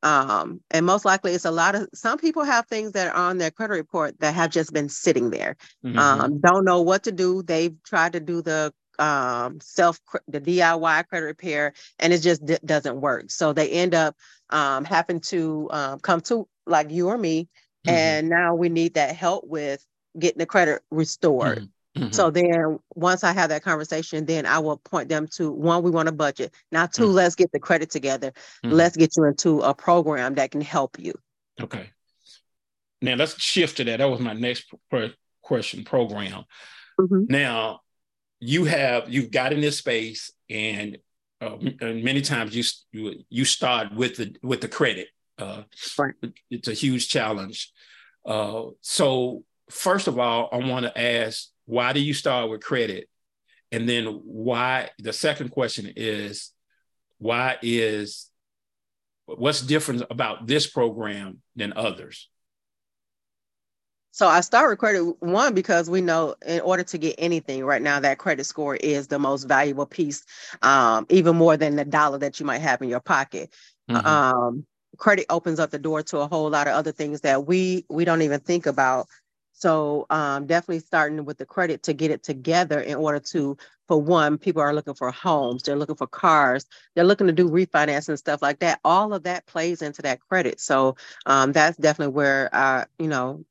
um 0.04 0.62
and 0.72 0.86
most 0.86 1.04
likely 1.06 1.34
it's 1.34 1.46
a 1.46 1.52
lot 1.52 1.76
of 1.76 1.88
some 1.94 2.18
people 2.18 2.44
have 2.44 2.68
things 2.68 2.94
that 2.94 3.08
are 3.08 3.30
on 3.30 3.40
their 3.40 3.52
credit 3.52 3.74
report 3.74 4.20
that 4.20 4.34
have 4.34 4.52
just 4.52 4.72
been 4.72 4.90
sitting 4.90 5.30
there. 5.30 5.58
Mm-hmm. 5.84 6.00
um 6.00 6.40
don't 6.40 6.66
know 6.66 6.82
what 6.82 7.04
to 7.04 7.12
do. 7.12 7.44
They've 7.44 7.76
tried 7.84 8.14
to 8.14 8.20
do 8.20 8.42
the 8.42 8.74
um, 9.00 9.60
self 9.62 10.00
the 10.28 10.42
DIY 10.42 11.08
credit 11.08 11.26
repair, 11.26 11.74
and 12.00 12.14
it 12.14 12.20
just 12.20 12.46
d- 12.46 12.58
doesn't 12.66 13.00
work. 13.00 13.32
So 13.32 13.54
they 13.54 13.70
end 13.70 13.96
up 13.96 14.16
um, 14.50 14.86
having 14.86 15.20
to 15.22 15.68
um, 15.72 16.00
come 16.00 16.22
to 16.22 16.48
like 16.66 16.92
you 16.92 17.10
or 17.10 17.18
me, 17.18 17.44
mm-hmm. 17.44 17.90
and 17.90 18.30
now 18.30 18.56
we 18.56 18.70
need 18.70 18.96
that 18.96 19.16
help 19.16 19.46
with 19.48 19.86
getting 20.18 20.40
the 20.40 20.46
credit 20.46 20.82
restored. 20.92 21.60
Mm-hmm. 21.60 21.66
Mm-hmm. 21.98 22.12
So 22.12 22.30
then 22.30 22.80
once 22.94 23.24
I 23.24 23.34
have 23.34 23.50
that 23.50 23.64
conversation, 23.64 24.26
then 24.26 24.46
I 24.46 24.60
will 24.60 24.78
point 24.78 25.10
them 25.10 25.28
to 25.34 25.52
one, 25.52 25.84
we 25.84 25.90
want 25.90 26.10
a 26.10 26.12
budget. 26.12 26.54
Now 26.72 26.86
2 26.86 27.04
mm-hmm. 27.04 27.12
let's 27.12 27.36
get 27.36 27.52
the 27.52 27.60
credit 27.60 27.90
together. 27.90 28.34
Mm-hmm. 28.64 28.72
Let's 28.72 28.96
get 28.96 29.18
you 29.18 29.26
into 29.26 29.62
a 29.62 29.74
program 29.74 30.36
that 30.36 30.52
can 30.52 30.62
help 30.62 31.00
you. 31.00 31.14
Okay. 31.60 31.90
Now 33.02 33.16
let's 33.16 33.42
shift 33.42 33.78
to 33.78 33.84
that. 33.86 33.98
That 33.98 34.10
was 34.10 34.20
my 34.20 34.34
next 34.34 34.72
question 35.42 35.84
program. 35.86 36.46
Mm-hmm. 37.00 37.26
Now 37.30 37.82
you 38.40 38.66
have 38.66 39.10
you've 39.10 39.32
got 39.32 39.54
in 39.54 39.62
this 39.62 39.78
space 39.78 40.32
and, 40.50 40.98
uh, 41.42 41.58
and 41.82 42.04
many 42.04 42.22
times 42.22 42.56
you, 42.56 42.64
you 42.92 43.24
you 43.30 43.46
start 43.46 43.94
with 43.94 44.18
the 44.18 44.36
with 44.42 44.62
the 44.62 44.68
credit. 44.68 45.08
Uh, 45.38 45.64
right. 45.98 46.14
It's 46.50 46.68
a 46.68 46.74
huge 46.74 47.10
challenge. 47.10 47.72
Uh, 48.26 48.64
so 48.82 49.44
first 49.70 50.08
of 50.08 50.18
all, 50.18 50.50
I 50.52 50.58
want 50.58 50.86
to 50.86 51.00
ask 51.00 51.50
why 51.66 51.94
do 51.94 52.00
you 52.00 52.14
start 52.14 52.50
with 52.50 52.62
credit? 52.62 53.10
And 53.72 53.88
then 53.88 54.06
why 54.24 54.90
the 54.98 55.14
second 55.14 55.50
question 55.50 55.92
is 55.96 56.52
why 57.18 57.58
is 57.62 58.30
what's 59.26 59.62
different 59.62 60.04
about 60.10 60.48
this 60.48 60.68
program 60.68 61.42
than 61.56 61.74
others? 61.76 62.30
So 64.18 64.28
I 64.28 64.42
start 64.42 64.72
with 64.72 64.80
credit 64.80 65.22
one 65.22 65.54
because 65.54 65.92
we 65.92 66.02
know 66.02 66.34
in 66.44 66.60
order 66.62 66.82
to 66.82 66.98
get 66.98 67.14
anything 67.20 67.64
right 67.64 67.84
now, 67.84 68.00
that 68.00 68.18
credit 68.18 68.46
score 68.46 68.76
is 68.76 69.10
the 69.10 69.20
most 69.20 69.44
valuable 69.44 69.86
piece, 69.86 70.26
um, 70.64 71.06
even 71.10 71.36
more 71.36 71.56
than 71.56 71.76
the 71.76 71.86
dollar 71.86 72.18
that 72.18 72.40
you 72.40 72.46
might 72.48 72.58
have 72.58 72.82
in 72.82 72.90
your 72.90 73.00
pocket. 73.00 73.54
Mm-hmm. 73.88 74.08
Um, 74.08 74.66
credit 74.98 75.28
opens 75.30 75.60
up 75.60 75.70
the 75.70 75.78
door 75.78 76.02
to 76.02 76.18
a 76.18 76.28
whole 76.28 76.50
lot 76.50 76.66
of 76.68 76.74
other 76.74 76.92
things 76.92 77.22
that 77.22 77.46
we 77.46 77.86
we 77.92 78.06
don't 78.06 78.24
even 78.24 78.40
think 78.40 78.66
about 78.66 79.06
so 79.54 80.08
um, 80.10 80.48
definitely 80.48 80.80
starting 80.80 81.24
with 81.24 81.38
the 81.38 81.46
credit 81.46 81.84
to 81.84 81.94
get 81.94 82.10
it 82.10 82.24
together 82.24 82.80
in 82.80 82.96
order 82.96 83.20
to, 83.20 83.58
for 83.88 84.02
one, 84.02 84.38
people 84.38 84.62
are 84.62 84.74
looking 84.74 84.94
for 84.94 85.12
homes, 85.12 85.64
they're 85.64 85.76
looking 85.76 85.96
for 85.96 86.06
cars, 86.06 86.66
they're 86.96 87.04
looking 87.04 87.26
to 87.26 87.34
do 87.34 87.50
refinance 87.50 88.08
and 88.08 88.20
stuff 88.20 88.42
like 88.44 88.60
that. 88.60 88.80
All 88.84 89.16
of 89.16 89.24
that 89.24 89.48
plays 89.48 89.82
into 89.82 90.04
that 90.04 90.20
credit. 90.22 90.60
So 90.60 90.96
um, 91.26 91.54
that's 91.54 91.76
definitely 91.78 92.14
where, 92.14 92.50
uh, 92.54 92.86
you 93.00 93.08
know, 93.08 93.46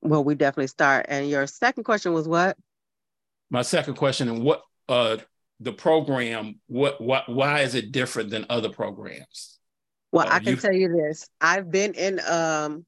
where 0.00 0.20
we 0.20 0.34
definitely 0.34 0.68
start. 0.68 1.06
And 1.08 1.28
your 1.28 1.46
second 1.46 1.84
question 1.84 2.12
was 2.12 2.28
what? 2.28 2.56
My 3.50 3.62
second 3.62 3.94
question, 3.94 4.28
and 4.28 4.42
what 4.42 4.62
uh, 4.88 5.18
the 5.60 5.72
program, 5.72 6.60
what, 6.66 7.00
what, 7.00 7.28
why 7.28 7.60
is 7.60 7.74
it 7.74 7.92
different 7.92 8.30
than 8.30 8.46
other 8.48 8.68
programs? 8.68 9.58
Well, 10.12 10.26
uh, 10.26 10.32
I 10.32 10.38
can 10.38 10.54
you... 10.54 10.56
tell 10.56 10.72
you 10.72 10.88
this. 10.88 11.28
I've 11.40 11.70
been 11.70 11.94
in 11.94 12.20
um, 12.28 12.86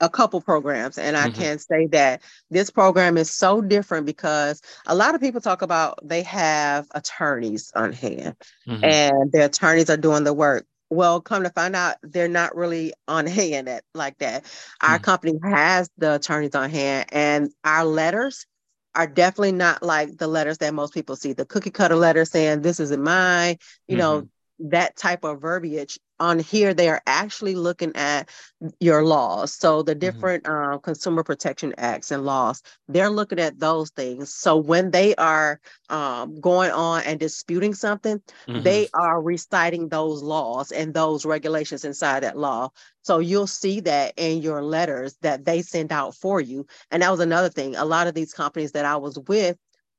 a 0.00 0.08
couple 0.08 0.40
programs 0.40 0.98
and 0.98 1.16
i 1.16 1.28
mm-hmm. 1.28 1.40
can 1.40 1.58
say 1.58 1.86
that 1.86 2.20
this 2.50 2.68
program 2.68 3.16
is 3.16 3.32
so 3.32 3.60
different 3.60 4.06
because 4.06 4.60
a 4.86 4.94
lot 4.94 5.14
of 5.14 5.20
people 5.20 5.40
talk 5.40 5.62
about 5.62 5.98
they 6.02 6.22
have 6.22 6.86
attorneys 6.94 7.70
on 7.76 7.92
hand 7.92 8.34
mm-hmm. 8.66 8.84
and 8.84 9.30
their 9.32 9.46
attorneys 9.46 9.88
are 9.90 9.96
doing 9.96 10.24
the 10.24 10.34
work 10.34 10.66
well 10.90 11.20
come 11.20 11.42
to 11.42 11.50
find 11.50 11.74
out 11.74 11.96
they're 12.02 12.28
not 12.28 12.56
really 12.56 12.92
on 13.08 13.26
hand 13.26 13.68
at, 13.68 13.84
like 13.94 14.18
that 14.18 14.44
our 14.82 14.96
mm-hmm. 14.96 15.04
company 15.04 15.38
has 15.42 15.90
the 15.98 16.14
attorneys 16.14 16.54
on 16.54 16.70
hand 16.70 17.06
and 17.12 17.50
our 17.64 17.84
letters 17.84 18.46
are 18.94 19.06
definitely 19.06 19.52
not 19.52 19.82
like 19.82 20.16
the 20.18 20.28
letters 20.28 20.58
that 20.58 20.72
most 20.72 20.94
people 20.94 21.16
see 21.16 21.32
the 21.32 21.44
cookie 21.44 21.70
cutter 21.70 21.96
letter 21.96 22.24
saying 22.24 22.62
this 22.62 22.80
isn't 22.80 23.02
mine 23.02 23.56
you 23.88 23.96
know 23.96 24.18
mm-hmm. 24.18 24.26
That 24.58 24.96
type 24.96 25.24
of 25.24 25.40
verbiage 25.40 25.98
on 26.20 26.38
here 26.38 26.72
they 26.72 26.88
are 26.88 27.02
actually 27.06 27.56
looking 27.56 27.90
at 27.96 28.30
your 28.78 29.04
laws 29.04 29.52
so 29.52 29.82
the 29.82 29.92
mm-hmm. 29.92 29.98
different 29.98 30.44
mm-hmm. 30.44 30.74
uh, 30.74 30.78
consumer 30.78 31.24
protection 31.24 31.74
acts 31.76 32.12
and 32.12 32.24
laws 32.24 32.62
they're 32.86 33.10
looking 33.10 33.40
at 33.40 33.58
those 33.58 33.90
things 33.90 34.32
so 34.32 34.56
when 34.56 34.92
they 34.92 35.14
are 35.16 35.60
um, 35.90 36.40
going 36.40 36.70
on 36.70 37.02
and 37.02 37.18
disputing 37.18 37.74
something 37.74 38.20
mm-hmm. 38.46 38.62
they 38.62 38.86
are 38.94 39.20
reciting 39.20 39.88
those 39.88 40.22
laws 40.22 40.70
and 40.70 40.94
those 40.94 41.26
regulations 41.26 41.84
inside 41.84 42.22
that 42.22 42.38
law 42.38 42.68
so 43.02 43.18
you'll 43.18 43.48
see 43.48 43.80
that 43.80 44.14
in 44.16 44.40
your 44.40 44.62
letters 44.62 45.16
that 45.20 45.44
they 45.44 45.62
send 45.62 45.90
out 45.90 46.14
for 46.14 46.40
you 46.40 46.64
and 46.92 47.02
that 47.02 47.10
was 47.10 47.20
another 47.20 47.48
thing 47.48 47.74
a 47.74 47.84
lot 47.84 48.06
of 48.06 48.14
these 48.14 48.32
companies 48.32 48.70
that 48.72 48.84
i 48.84 48.96
was 48.96 49.18
with 49.26 49.56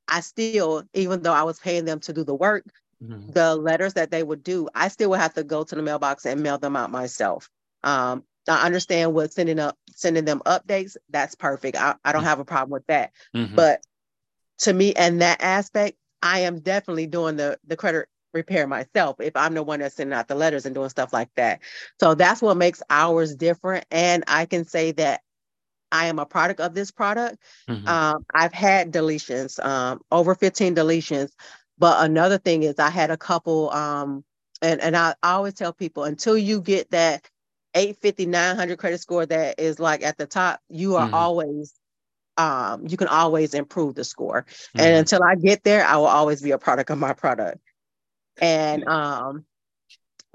I 0.08 0.20
still, 0.20 0.84
even 0.94 1.22
though 1.22 1.32
I 1.32 1.42
was 1.42 1.58
paying 1.58 1.84
them 1.84 1.98
to 2.00 2.12
do 2.12 2.22
the 2.22 2.34
work, 2.34 2.64
mm-hmm. 3.08 3.30
the 3.32 3.54
letters 3.56 3.94
that 3.94 4.10
they 4.10 4.22
would 4.22 4.42
do, 4.42 4.68
I 4.74 4.88
still 4.88 5.10
would 5.10 5.20
have 5.20 5.34
to 5.34 5.44
go 5.44 5.64
to 5.64 5.74
the 5.74 5.82
mailbox 5.82 6.26
and 6.26 6.42
mail 6.42 6.58
them 6.58 6.76
out 6.76 6.90
myself. 6.90 7.48
Um, 7.82 8.24
I 8.48 8.64
understand 8.64 9.12
what 9.12 9.32
sending 9.32 9.58
up 9.58 9.76
sending 9.94 10.24
them 10.24 10.42
updates. 10.46 10.96
That's 11.10 11.34
perfect. 11.34 11.76
I, 11.76 11.94
I 12.04 12.12
don't 12.12 12.20
mm-hmm. 12.20 12.28
have 12.28 12.38
a 12.40 12.44
problem 12.44 12.70
with 12.70 12.86
that. 12.86 13.12
Mm-hmm. 13.34 13.54
But 13.54 13.80
to 14.58 14.72
me, 14.72 14.92
and 14.94 15.20
that 15.20 15.42
aspect, 15.42 15.96
I 16.22 16.40
am 16.40 16.60
definitely 16.60 17.06
doing 17.06 17.36
the 17.36 17.58
the 17.66 17.76
credit 17.76 18.08
repair 18.32 18.66
myself 18.66 19.16
if 19.20 19.34
I'm 19.34 19.54
the 19.54 19.62
one 19.62 19.80
that's 19.80 19.96
sending 19.96 20.16
out 20.16 20.28
the 20.28 20.34
letters 20.34 20.66
and 20.66 20.74
doing 20.74 20.90
stuff 20.90 21.12
like 21.12 21.30
that. 21.36 21.60
So 21.98 22.14
that's 22.14 22.42
what 22.42 22.56
makes 22.56 22.82
ours 22.90 23.34
different. 23.34 23.86
And 23.90 24.24
I 24.28 24.46
can 24.46 24.64
say 24.64 24.92
that 24.92 25.22
I 25.90 26.06
am 26.06 26.18
a 26.18 26.26
product 26.26 26.60
of 26.60 26.74
this 26.74 26.90
product. 26.90 27.38
Mm-hmm. 27.68 27.88
Um, 27.88 28.26
I've 28.34 28.52
had 28.52 28.92
deletions, 28.92 29.64
um, 29.64 30.00
over 30.10 30.34
15 30.34 30.74
deletions, 30.74 31.30
but 31.78 32.04
another 32.04 32.38
thing 32.38 32.62
is 32.62 32.78
I 32.78 32.90
had 32.90 33.10
a 33.10 33.16
couple, 33.16 33.70
um, 33.70 34.24
and, 34.62 34.80
and 34.80 34.96
I, 34.96 35.14
I 35.22 35.32
always 35.32 35.54
tell 35.54 35.72
people 35.72 36.04
until 36.04 36.36
you 36.36 36.60
get 36.60 36.90
that 36.90 37.28
850, 37.74 38.26
900 38.26 38.78
credit 38.78 39.00
score 39.00 39.26
that 39.26 39.60
is 39.60 39.78
like 39.78 40.02
at 40.02 40.16
the 40.16 40.26
top, 40.26 40.60
you 40.68 40.96
are 40.96 41.06
mm-hmm. 41.06 41.14
always, 41.14 41.74
um, 42.38 42.86
you 42.86 42.96
can 42.96 43.08
always 43.08 43.54
improve 43.54 43.94
the 43.94 44.04
score. 44.04 44.42
Mm-hmm. 44.42 44.80
And 44.80 44.96
until 44.96 45.22
I 45.22 45.34
get 45.34 45.62
there, 45.62 45.84
I 45.84 45.96
will 45.96 46.06
always 46.06 46.40
be 46.40 46.52
a 46.52 46.58
product 46.58 46.90
of 46.90 46.98
my 46.98 47.12
product. 47.12 47.58
And 48.40 48.86
um, 48.88 49.44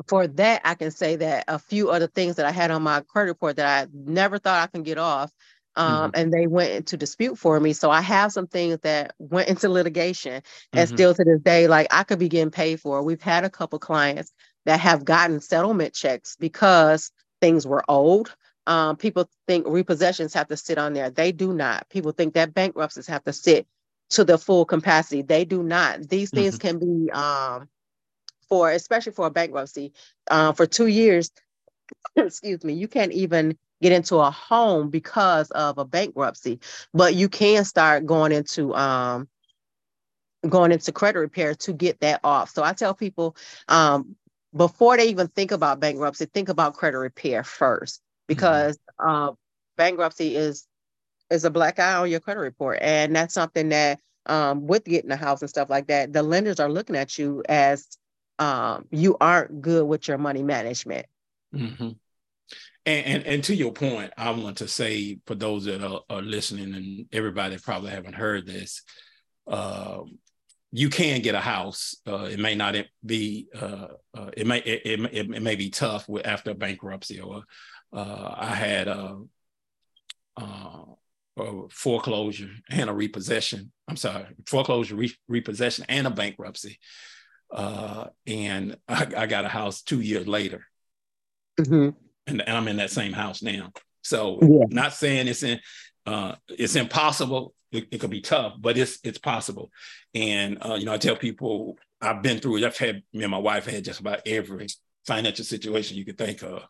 for 0.08 0.28
that, 0.28 0.62
I 0.64 0.76
can 0.76 0.92
say 0.92 1.16
that 1.18 1.46
a 1.48 1.60
few 1.60 1.90
other 1.90 2.08
things 2.08 2.36
that 2.36 2.46
I 2.46 2.52
had 2.52 2.72
on 2.72 2.84
my 2.84 3.02
credit 3.02 3.32
report 3.32 3.56
that 3.58 3.88
I 3.88 3.90
never 3.94 4.38
thought 4.38 4.64
I 4.64 4.68
can 4.68 4.84
get 4.84 4.98
off 4.98 5.32
um, 5.76 6.12
mm-hmm. 6.12 6.20
and 6.20 6.34
they 6.34 6.48
went 6.48 6.72
into 6.74 6.98
dispute 6.98 7.38
for 7.38 7.60
me. 7.60 7.74
So 7.74 7.90
I 7.90 8.02
have 8.02 8.32
some 8.32 8.48
things 8.48 8.80
that 8.84 9.14
went 9.20 9.50
into 9.50 9.70
litigation, 9.70 10.42
and 10.74 10.88
mm-hmm. 10.88 10.96
still 10.96 11.14
to 11.14 11.24
this 11.24 11.42
day, 11.42 11.68
like 11.68 11.88
I 11.92 12.04
could 12.04 12.20
be 12.20 12.30
getting 12.30 12.52
paid 12.52 12.80
for. 12.80 13.04
We've 13.04 13.22
had 13.22 13.44
a 13.44 13.50
couple 13.50 13.80
clients 13.80 14.32
that 14.66 14.80
have 14.80 15.06
gotten 15.06 15.40
settlement 15.40 15.94
checks 15.94 16.36
because 16.40 17.12
things 17.40 17.66
were 17.66 17.84
old. 17.88 18.36
Um, 18.68 18.96
people 18.96 19.30
think 19.48 19.66
repossessions 19.66 20.34
have 20.36 20.48
to 20.50 20.58
sit 20.58 20.78
on 20.78 20.94
there. 20.94 21.10
They 21.10 21.32
do 21.32 21.54
not. 21.54 21.90
People 21.90 22.12
think 22.12 22.36
that 22.36 22.54
bankruptcies 22.54 23.08
have 23.08 23.24
to 23.24 23.34
sit 23.34 23.66
to 24.12 24.24
the 24.24 24.38
full 24.38 24.66
capacity. 24.66 25.24
They 25.24 25.46
do 25.46 25.64
not. 25.64 26.08
These 26.08 26.30
things 26.30 26.60
mm-hmm. 26.60 26.68
can 26.68 26.80
be 26.80 27.12
um, 27.12 27.70
for, 28.50 28.70
especially 28.72 29.14
for 29.14 29.28
a 29.28 29.32
bankruptcy, 29.32 29.94
uh, 30.30 30.52
for 30.52 30.68
two 30.68 30.88
years. 30.88 31.32
excuse 32.16 32.64
me. 32.64 32.74
You 32.74 32.88
can't 32.88 33.14
even 33.14 33.58
get 33.82 33.92
into 33.92 34.18
a 34.18 34.32
home 34.32 34.90
because 34.90 35.50
of 35.52 35.78
a 35.78 35.86
bankruptcy, 35.86 36.60
but 36.94 37.16
you 37.16 37.30
can 37.30 37.66
start 37.66 38.06
going 38.06 38.32
into 38.32 38.74
um, 38.76 39.28
going 40.48 40.72
into 40.72 40.92
credit 40.92 41.20
repair 41.20 41.56
to 41.56 41.74
get 41.74 42.00
that 42.02 42.20
off. 42.24 42.50
So 42.50 42.64
I 42.64 42.74
tell 42.74 42.94
people 42.94 43.36
um, 43.68 44.16
before 44.56 44.98
they 44.98 45.10
even 45.10 45.28
think 45.28 45.52
about 45.52 45.80
bankruptcy, 45.80 46.26
think 46.26 46.50
about 46.50 46.76
credit 46.76 46.98
repair 46.98 47.44
first 47.44 48.00
mm-hmm. 48.00 48.26
because 48.28 48.78
mm-hmm. 49.00 49.10
uh, 49.10 49.32
bankruptcy 49.78 50.36
is 50.36 50.68
is 51.30 51.46
a 51.46 51.50
black 51.50 51.80
eye 51.80 51.96
on 51.96 52.10
your 52.10 52.20
credit 52.20 52.42
report, 52.42 52.80
and 52.82 53.16
that's 53.16 53.34
something 53.34 53.70
that 53.70 54.00
um, 54.26 54.68
with 54.68 54.84
getting 54.84 55.12
a 55.12 55.16
house 55.16 55.42
and 55.42 55.50
stuff 55.50 55.70
like 55.70 55.88
that, 55.88 56.14
the 56.14 56.22
lenders 56.22 56.60
are 56.60 56.70
looking 56.70 56.96
at 56.96 57.18
you 57.18 57.42
as 57.48 57.88
um, 58.38 58.86
you 58.92 59.18
aren't 59.20 59.62
good 59.62 59.86
with 59.86 60.08
your 60.08 60.18
money 60.18 60.44
management. 60.44 61.06
Mm-hmm. 61.54 61.90
And, 62.86 63.06
and, 63.06 63.26
and 63.26 63.44
to 63.46 63.56
your 63.56 63.72
point, 63.72 64.12
I 64.18 64.32
want 64.32 64.58
to 64.58 64.68
say 64.68 65.20
for 65.28 65.36
those 65.36 65.66
that 65.66 65.84
are, 65.84 66.02
are 66.10 66.22
listening 66.22 66.74
and 66.74 67.06
everybody 67.12 67.58
probably 67.58 67.92
haven't 67.92 68.16
heard 68.16 68.48
this, 68.48 68.82
uh, 69.48 70.00
you 70.72 70.90
can 70.90 71.22
get 71.22 71.36
a 71.36 71.40
house. 71.40 71.96
Uh, 72.08 72.24
it 72.24 72.40
may 72.40 72.56
not 72.56 72.76
be. 73.06 73.50
Uh, 73.54 73.88
uh 74.18 74.32
it 74.36 74.48
may 74.48 74.60
it, 74.60 74.82
it, 74.86 75.30
it, 75.36 75.44
may 75.44 75.56
be 75.56 75.70
tough 75.70 76.08
with, 76.08 76.26
after 76.26 76.54
bankruptcy. 76.54 77.20
Or 77.20 77.44
uh, 77.94 78.36
I 78.38 78.56
had 78.56 78.88
a, 78.88 79.20
uh, 80.38 80.84
a, 81.38 81.70
foreclosure 81.70 82.50
and 82.70 82.90
a 82.90 82.94
repossession. 82.94 83.72
I'm 83.88 83.98
sorry, 83.98 84.26
foreclosure, 84.48 84.96
re- 84.96 85.18
repossession, 85.28 85.86
and 85.90 86.08
a 86.08 86.10
bankruptcy. 86.12 86.80
and 87.54 88.78
I, 88.88 89.08
I, 89.18 89.26
got 89.28 89.46
a 89.46 89.50
house 89.50 89.82
two 89.82 90.00
years 90.00 90.28
later. 90.28 90.66
Mm-hmm 91.60 91.90
and, 92.28 92.42
I'm 92.48 92.68
in 92.68 92.78
that 92.78 92.92
same 92.92 93.14
house 93.14 93.42
now. 93.42 93.72
So 94.04 94.40
yeah. 94.42 94.66
not 94.70 94.94
saying 94.94 95.28
it's 95.28 95.44
in 95.44 95.60
uh, 96.06 96.36
it's 96.50 96.76
impossible. 96.76 97.54
It, 97.72 97.88
it, 97.92 98.00
could 98.00 98.10
be 98.10 98.22
tough, 98.22 98.56
but 98.60 98.78
it's 98.78 99.00
it's 99.04 99.20
possible. 99.20 99.72
And 100.14 100.58
uh, 100.64 100.76
you 100.76 100.86
know, 100.86 100.94
I 100.94 100.98
tell 100.98 101.16
people 101.16 101.78
I've 102.02 102.22
been 102.22 102.40
through 102.40 102.58
it. 102.58 102.64
I've 102.64 102.78
had 102.78 103.04
me 103.14 103.24
and 103.24 103.32
my 103.32 103.38
wife 103.38 103.66
had 103.66 103.86
just 103.86 104.00
about 104.00 104.22
every 104.26 104.68
financial 105.06 105.46
situation 105.46 105.98
you 105.98 106.06
could 106.06 106.18
think 106.18 106.44
of. 106.44 106.68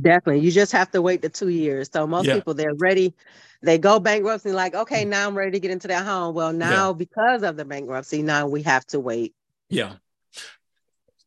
Definitely. 0.00 0.40
You 0.40 0.50
just 0.50 0.72
have 0.72 0.90
to 0.92 1.02
wait 1.02 1.22
the 1.22 1.28
two 1.28 1.48
years. 1.48 1.90
So 1.92 2.06
most 2.06 2.26
yeah. 2.26 2.34
people 2.34 2.54
they're 2.54 2.74
ready, 2.74 3.14
they 3.62 3.78
go 3.78 3.98
bankruptcy, 3.98 4.52
like, 4.52 4.74
okay, 4.74 5.04
mm. 5.04 5.08
now 5.08 5.26
I'm 5.26 5.36
ready 5.36 5.52
to 5.52 5.60
get 5.60 5.70
into 5.70 5.88
that 5.88 6.04
home. 6.04 6.34
Well, 6.34 6.52
now 6.52 6.88
yeah. 6.88 6.92
because 6.94 7.42
of 7.42 7.56
the 7.56 7.64
bankruptcy, 7.64 8.22
now 8.22 8.46
we 8.46 8.62
have 8.62 8.86
to 8.86 9.00
wait. 9.00 9.34
Yeah. 9.68 9.94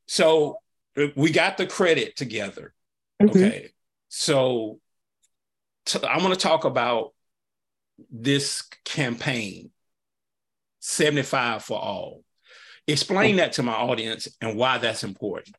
So 0.07 0.57
uh, 0.97 1.07
we 1.15 1.31
got 1.31 1.57
the 1.57 1.65
credit 1.65 2.15
together. 2.15 2.73
Mm-hmm. 3.21 3.37
Okay. 3.37 3.69
So 4.09 4.79
t- 5.85 5.99
I'm 6.07 6.19
going 6.19 6.33
to 6.33 6.39
talk 6.39 6.65
about 6.65 7.13
this 8.09 8.63
campaign 8.85 9.71
75 10.79 11.63
for 11.63 11.79
all. 11.79 12.23
Explain 12.87 13.37
that 13.37 13.53
to 13.53 13.63
my 13.63 13.73
audience 13.73 14.27
and 14.41 14.57
why 14.57 14.79
that's 14.79 15.03
important. 15.03 15.55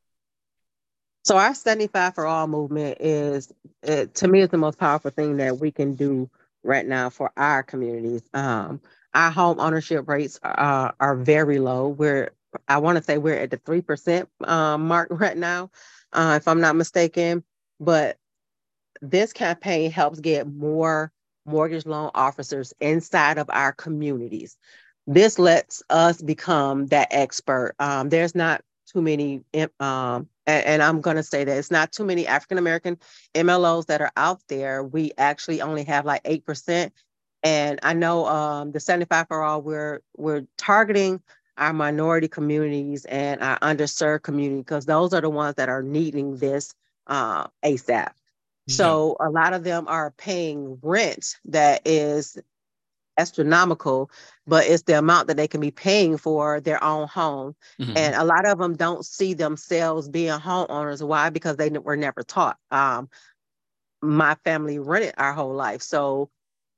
So 1.25 1.37
our 1.37 1.54
75 1.54 2.16
for 2.16 2.26
all 2.26 2.49
movement 2.49 2.99
is, 3.00 3.52
it, 3.83 4.14
to 4.16 4.28
me, 4.28 4.40
it's 4.40 4.50
the 4.50 4.59
most 4.59 4.78
powerful 4.78 5.12
thing 5.12 5.37
that 5.37 5.59
we 5.59 5.71
can 5.71 5.95
do 5.95 6.28
right 6.64 6.85
now 6.85 7.11
for 7.11 7.31
our 7.37 7.62
communities. 7.62 8.23
Um, 8.35 8.81
our 9.14 9.31
home 9.31 9.61
ownership 9.61 10.09
rates 10.09 10.40
are, 10.42 10.95
are 10.99 11.16
very 11.16 11.61
low. 11.61 11.88
We're, 11.88 12.33
I 12.66 12.78
want 12.78 12.99
to 12.99 13.04
say 13.04 13.19
we're 13.19 13.38
at 13.38 13.50
the 13.50 13.59
3% 13.59 14.26
um, 14.49 14.88
mark 14.88 15.09
right 15.12 15.37
now, 15.37 15.71
uh, 16.12 16.38
if 16.40 16.49
I'm 16.49 16.61
not 16.61 16.75
mistaken. 16.75 17.45
But 17.83 18.17
this 19.01 19.33
campaign 19.33 19.91
helps 19.91 20.21
get 20.21 20.47
more 20.47 21.12
mortgage 21.45 21.85
loan 21.85 22.11
officers 22.15 22.73
inside 22.81 23.39
of 23.39 23.51
our 23.51 23.73
communities. 23.73 24.57
This 25.09 25.39
lets 25.39 25.83
us 25.91 26.23
become 26.23 26.87
that 26.87 27.09
expert. 27.11 27.75
Um, 27.81 28.09
there's 28.09 28.37
not 28.37 28.62
too 28.87 29.03
many 29.03 29.43
um, 29.81 30.29
and, 30.47 30.67
and 30.67 30.83
I'm 30.83 31.01
going 31.01 31.17
to 31.17 31.25
say 31.25 31.43
that 31.43 31.57
it's 31.57 31.73
not 31.73 31.91
too 31.91 32.05
many 32.05 32.27
African 32.27 32.59
American 32.59 32.99
MLOs 33.35 33.87
that 33.87 34.01
are 34.01 34.12
out 34.17 34.41
there. 34.49 34.85
We 34.85 35.12
actually 35.19 35.61
only 35.61 35.85
have 35.85 36.05
like 36.05 36.23
8%. 36.23 36.91
And 37.43 37.81
I 37.83 37.95
know 37.95 38.27
um, 38.27 38.71
the 38.71 38.79
75 38.79 39.27
for 39.27 39.43
all, 39.43 39.62
we're, 39.62 40.03
we're 40.17 40.47
targeting 40.57 41.21
our 41.59 41.73
minority 41.73 42.29
communities 42.29 43.05
and 43.05 43.43
our 43.43 43.59
underserved 43.59 44.23
community 44.23 44.61
because 44.61 44.87
those 44.87 45.12
are 45.12 45.21
the 45.21 45.31
ones 45.31 45.57
that 45.57 45.69
are 45.69 45.83
needing 45.83 46.37
this 46.37 46.73
uh, 47.06 47.47
ASAP. 47.64 48.12
So 48.68 49.16
a 49.21 49.28
lot 49.28 49.52
of 49.52 49.64
them 49.64 49.87
are 49.88 50.12
paying 50.12 50.78
rent 50.82 51.37
that 51.47 51.82
is 51.85 52.38
astronomical, 53.18 54.11
but 54.47 54.66
it's 54.66 54.85
the 54.85 54.99
amount 54.99 55.28
that 55.28 55.37
they 55.37 55.49
can 55.49 55.61
be 55.61 55.71
paying 55.71 56.16
for 56.16 56.61
their 56.61 56.82
own 56.82 57.09
home. 57.09 57.54
Mm-hmm. 57.80 57.97
And 57.97 58.14
a 58.14 58.25
lot 58.25 58.47
of 58.47 58.59
them 58.59 58.76
don't 58.76 59.04
see 59.04 59.35
themselves 59.35 60.09
being 60.09 60.38
homeowners. 60.38 61.06
Why? 61.06 61.28
Because 61.30 61.56
they 61.56 61.71
were 61.71 61.97
never 61.97 62.23
taught. 62.23 62.56
Um, 62.71 63.11
my 64.00 64.37
family 64.44 64.78
rented 64.78 65.14
our 65.18 65.32
whole 65.32 65.54
life. 65.54 65.82
So 65.82 66.30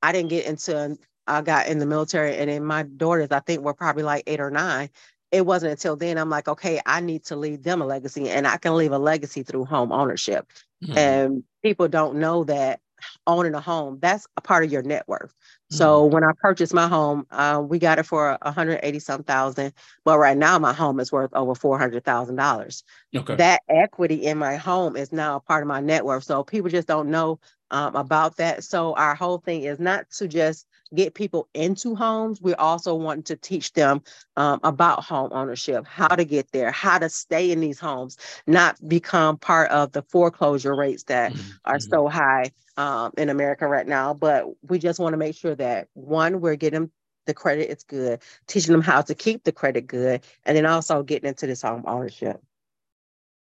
I 0.02 0.12
didn't 0.12 0.30
get 0.30 0.46
into, 0.46 0.98
I 1.26 1.42
got 1.42 1.68
in 1.68 1.78
the 1.78 1.86
military, 1.86 2.36
and 2.36 2.50
then 2.50 2.64
my 2.64 2.82
daughters, 2.82 3.28
I 3.30 3.40
think, 3.40 3.62
were 3.62 3.74
probably 3.74 4.02
like 4.02 4.24
eight 4.26 4.40
or 4.40 4.50
nine. 4.50 4.90
It 5.34 5.44
wasn't 5.44 5.72
until 5.72 5.96
then 5.96 6.16
I'm 6.16 6.30
like, 6.30 6.46
okay, 6.46 6.80
I 6.86 7.00
need 7.00 7.24
to 7.24 7.34
leave 7.34 7.64
them 7.64 7.82
a 7.82 7.86
legacy, 7.86 8.30
and 8.30 8.46
I 8.46 8.56
can 8.56 8.76
leave 8.76 8.92
a 8.92 8.98
legacy 8.98 9.42
through 9.42 9.64
home 9.64 9.90
ownership. 9.90 10.46
Mm-hmm. 10.84 10.96
And 10.96 11.44
people 11.60 11.88
don't 11.88 12.18
know 12.18 12.44
that 12.44 12.78
owning 13.26 13.54
a 13.54 13.60
home, 13.60 13.98
that's 14.00 14.28
a 14.36 14.40
part 14.40 14.64
of 14.64 14.70
your 14.70 14.82
net 14.82 15.02
worth. 15.08 15.34
Mm-hmm. 15.70 15.76
So 15.76 16.04
when 16.04 16.24
I 16.24 16.32
purchased 16.40 16.74
my 16.74 16.88
home, 16.88 17.26
uh, 17.30 17.62
we 17.66 17.78
got 17.78 17.98
it 17.98 18.04
for 18.04 18.38
180 18.42 18.98
some 18.98 19.22
thousand. 19.22 19.72
But 20.04 20.18
right 20.18 20.36
now, 20.36 20.58
my 20.58 20.72
home 20.72 21.00
is 21.00 21.10
worth 21.10 21.32
over 21.32 21.54
four 21.54 21.78
hundred 21.78 22.04
thousand 22.04 22.36
dollars. 22.36 22.84
Okay. 23.16 23.36
That 23.36 23.62
equity 23.68 24.26
in 24.26 24.38
my 24.38 24.56
home 24.56 24.96
is 24.96 25.12
now 25.12 25.36
a 25.36 25.40
part 25.40 25.62
of 25.62 25.68
my 25.68 25.80
net 25.80 26.04
worth. 26.04 26.24
So 26.24 26.44
people 26.44 26.70
just 26.70 26.88
don't 26.88 27.10
know 27.10 27.40
um, 27.70 27.96
about 27.96 28.36
that. 28.36 28.62
So 28.62 28.94
our 28.94 29.14
whole 29.14 29.38
thing 29.38 29.62
is 29.62 29.80
not 29.80 30.10
to 30.18 30.28
just 30.28 30.66
get 30.94 31.14
people 31.14 31.48
into 31.54 31.94
homes. 31.94 32.40
We 32.40 32.54
also 32.54 32.94
want 32.94 33.26
to 33.26 33.36
teach 33.36 33.72
them 33.72 34.02
um, 34.36 34.60
about 34.62 35.02
home 35.02 35.30
ownership, 35.32 35.86
how 35.86 36.08
to 36.08 36.24
get 36.24 36.50
there, 36.52 36.70
how 36.70 36.98
to 36.98 37.08
stay 37.08 37.50
in 37.50 37.60
these 37.60 37.80
homes, 37.80 38.16
not 38.46 38.76
become 38.86 39.38
part 39.38 39.70
of 39.70 39.92
the 39.92 40.02
foreclosure 40.02 40.74
rates 40.74 41.04
that 41.04 41.32
mm-hmm. 41.32 41.50
are 41.64 41.78
mm-hmm. 41.78 41.90
so 41.90 42.08
high 42.08 42.52
um, 42.76 43.12
in 43.16 43.28
America 43.28 43.66
right 43.66 43.86
now. 43.86 44.14
But 44.14 44.46
we 44.62 44.78
just 44.78 45.00
want 45.00 45.12
to 45.14 45.18
make 45.18 45.36
sure 45.36 45.53
that 45.56 45.88
one, 45.94 46.40
we're 46.40 46.56
getting 46.56 46.90
the 47.26 47.34
credit 47.34 47.70
is 47.70 47.84
good, 47.84 48.20
teaching 48.46 48.72
them 48.72 48.82
how 48.82 49.02
to 49.02 49.14
keep 49.14 49.44
the 49.44 49.52
credit 49.52 49.86
good, 49.86 50.24
and 50.44 50.56
then 50.56 50.66
also 50.66 51.02
getting 51.02 51.28
into 51.28 51.46
this 51.46 51.62
home 51.62 51.84
ownership. 51.86 52.40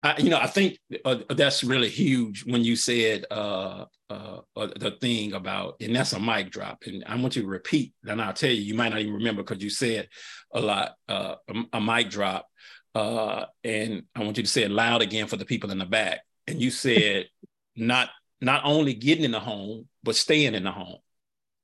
I, 0.05 0.17
you 0.19 0.29
know, 0.29 0.37
I 0.37 0.45
think 0.45 0.77
uh, 1.03 1.17
that's 1.29 1.63
really 1.63 1.89
huge 1.89 2.45
when 2.45 2.63
you 2.63 2.75
said 2.75 3.25
uh, 3.31 3.85
uh, 4.09 4.41
uh, 4.55 4.67
the 4.75 4.91
thing 5.01 5.33
about, 5.33 5.77
and 5.81 5.95
that's 5.95 6.13
a 6.13 6.19
mic 6.19 6.51
drop. 6.51 6.83
And 6.85 7.03
I 7.07 7.15
want 7.15 7.35
you 7.35 7.41
to 7.41 7.47
repeat, 7.47 7.93
and 8.05 8.21
I'll 8.21 8.33
tell 8.33 8.51
you, 8.51 8.61
you 8.61 8.75
might 8.75 8.89
not 8.89 8.99
even 8.99 9.15
remember 9.15 9.41
because 9.41 9.63
you 9.63 9.71
said 9.71 10.07
a 10.53 10.61
lot, 10.61 10.93
uh, 11.09 11.35
a, 11.49 11.77
a, 11.77 11.81
mic 11.81 12.11
drop. 12.11 12.47
Uh, 12.93 13.45
and 13.63 14.03
I 14.13 14.23
want 14.23 14.37
you 14.37 14.43
to 14.43 14.49
say 14.49 14.61
it 14.61 14.69
loud 14.69 15.01
again 15.01 15.25
for 15.25 15.37
the 15.37 15.45
people 15.45 15.71
in 15.71 15.79
the 15.79 15.85
back. 15.85 16.19
And 16.45 16.61
you 16.61 16.69
said 16.69 17.25
not 17.75 18.09
not 18.41 18.61
only 18.63 18.93
getting 18.93 19.23
in 19.23 19.31
the 19.31 19.39
home, 19.39 19.87
but 20.03 20.15
staying 20.15 20.53
in 20.53 20.65
the 20.65 20.71
home. 20.71 20.99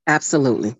Absolutely. 0.06 0.76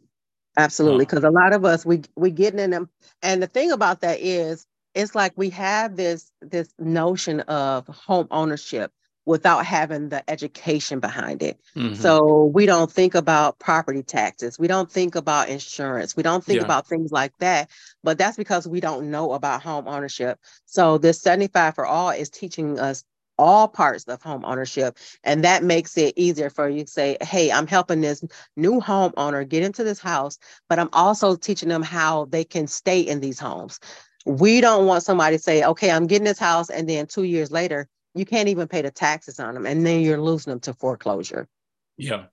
Absolutely. 0.56 1.04
Because 1.04 1.24
a 1.24 1.30
lot 1.30 1.52
of 1.52 1.64
us 1.64 1.86
we 1.86 2.02
we 2.16 2.30
getting 2.30 2.60
in 2.60 2.70
them. 2.70 2.90
And 3.22 3.42
the 3.42 3.46
thing 3.46 3.72
about 3.72 4.00
that 4.02 4.20
is 4.20 4.66
it's 4.94 5.14
like 5.14 5.32
we 5.36 5.50
have 5.50 5.96
this 5.96 6.30
this 6.40 6.68
notion 6.78 7.40
of 7.40 7.86
home 7.86 8.28
ownership 8.30 8.92
without 9.24 9.64
having 9.64 10.08
the 10.08 10.28
education 10.28 10.98
behind 10.98 11.42
it. 11.42 11.60
Mm-hmm. 11.76 11.94
So 11.94 12.46
we 12.46 12.66
don't 12.66 12.90
think 12.90 13.14
about 13.14 13.58
property 13.58 14.02
taxes. 14.02 14.58
We 14.58 14.66
don't 14.66 14.90
think 14.90 15.14
about 15.14 15.48
insurance. 15.48 16.16
We 16.16 16.24
don't 16.24 16.44
think 16.44 16.58
yeah. 16.58 16.64
about 16.64 16.88
things 16.88 17.12
like 17.12 17.32
that. 17.38 17.70
But 18.02 18.18
that's 18.18 18.36
because 18.36 18.66
we 18.66 18.80
don't 18.80 19.10
know 19.10 19.32
about 19.32 19.62
home 19.62 19.86
ownership. 19.86 20.40
So 20.66 20.98
this 20.98 21.22
75 21.22 21.76
for 21.76 21.86
all 21.86 22.10
is 22.10 22.30
teaching 22.30 22.80
us 22.80 23.04
all 23.42 23.66
parts 23.66 24.04
of 24.04 24.22
home 24.22 24.44
ownership. 24.44 24.96
And 25.24 25.42
that 25.42 25.64
makes 25.64 25.98
it 25.98 26.14
easier 26.16 26.48
for 26.48 26.68
you 26.68 26.84
to 26.84 26.90
say, 26.90 27.16
hey, 27.20 27.50
I'm 27.50 27.66
helping 27.66 28.00
this 28.00 28.22
new 28.56 28.80
homeowner 28.80 29.48
get 29.48 29.64
into 29.64 29.82
this 29.82 29.98
house, 29.98 30.38
but 30.68 30.78
I'm 30.78 30.90
also 30.92 31.34
teaching 31.34 31.68
them 31.68 31.82
how 31.82 32.26
they 32.26 32.44
can 32.44 32.68
stay 32.68 33.00
in 33.00 33.18
these 33.18 33.40
homes. 33.40 33.80
We 34.24 34.60
don't 34.60 34.86
want 34.86 35.02
somebody 35.02 35.36
to 35.36 35.42
say, 35.42 35.64
okay, 35.64 35.90
I'm 35.90 36.06
getting 36.06 36.24
this 36.24 36.38
house, 36.38 36.70
and 36.70 36.88
then 36.88 37.06
two 37.06 37.24
years 37.24 37.50
later, 37.50 37.88
you 38.14 38.24
can't 38.24 38.48
even 38.48 38.68
pay 38.68 38.82
the 38.82 38.92
taxes 38.92 39.40
on 39.40 39.54
them, 39.54 39.66
and 39.66 39.84
then 39.84 40.02
you're 40.02 40.20
losing 40.20 40.52
them 40.52 40.60
to 40.60 40.74
foreclosure. 40.74 41.48
Yeah. 41.96 42.26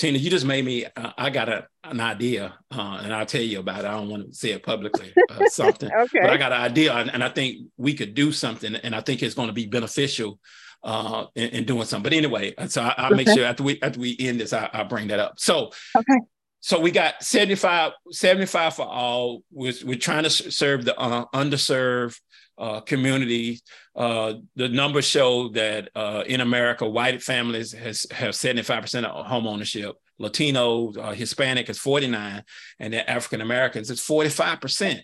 Tina, 0.00 0.16
you 0.16 0.30
just 0.30 0.46
made 0.46 0.64
me. 0.64 0.86
Uh, 0.86 1.12
I 1.18 1.28
got 1.28 1.50
a, 1.50 1.66
an 1.84 2.00
idea, 2.00 2.54
uh, 2.70 3.00
and 3.02 3.12
I'll 3.12 3.26
tell 3.26 3.42
you 3.42 3.58
about 3.60 3.80
it. 3.80 3.88
I 3.88 3.92
don't 3.92 4.08
want 4.08 4.30
to 4.30 4.34
say 4.34 4.52
it 4.52 4.62
publicly, 4.62 5.12
uh, 5.28 5.44
something. 5.50 5.90
okay. 5.92 6.20
But 6.22 6.30
I 6.30 6.38
got 6.38 6.52
an 6.52 6.60
idea, 6.62 6.94
and, 6.94 7.12
and, 7.12 7.22
I 7.22 7.28
think 7.28 7.66
we 7.76 7.92
could 7.92 8.14
do 8.14 8.32
something, 8.32 8.76
and 8.76 8.94
I 8.94 9.02
think 9.02 9.22
it's 9.22 9.34
going 9.34 9.48
to 9.48 9.52
be 9.52 9.66
beneficial 9.66 10.38
uh, 10.82 11.26
in, 11.34 11.50
in, 11.50 11.64
doing 11.66 11.84
something. 11.84 12.04
But 12.04 12.14
anyway, 12.14 12.54
so 12.68 12.80
I, 12.80 13.08
will 13.08 13.14
okay. 13.14 13.24
make 13.24 13.36
sure 13.36 13.44
after 13.44 13.62
we 13.62 13.78
after 13.82 14.00
we 14.00 14.16
end 14.18 14.40
this, 14.40 14.54
I, 14.54 14.70
will 14.72 14.84
bring 14.84 15.08
that 15.08 15.20
up. 15.20 15.34
So, 15.36 15.70
okay 15.94 16.18
so 16.60 16.78
we 16.78 16.90
got 16.90 17.22
75, 17.22 17.92
75 18.10 18.74
for 18.74 18.86
all. 18.86 19.42
We're, 19.50 19.72
we're 19.84 19.98
trying 19.98 20.24
to 20.24 20.30
serve 20.30 20.84
the 20.84 20.98
uh, 20.98 21.24
underserved 21.34 22.20
uh, 22.60 22.80
community. 22.80 23.60
Uh, 23.96 24.34
the 24.54 24.68
numbers 24.68 25.04
show 25.04 25.48
that 25.50 25.88
uh, 25.94 26.22
in 26.26 26.40
America, 26.40 26.88
white 26.88 27.22
families 27.22 27.72
has 27.72 28.06
have 28.10 28.34
75% 28.34 29.04
of 29.04 29.26
home 29.26 29.46
ownership. 29.46 29.96
Latino, 30.18 30.92
uh, 30.92 31.12
Hispanic 31.12 31.70
is 31.70 31.78
49, 31.78 32.44
and 32.78 32.92
then 32.92 33.04
African 33.06 33.40
Americans 33.40 33.90
is 33.90 34.00
45%. 34.00 35.00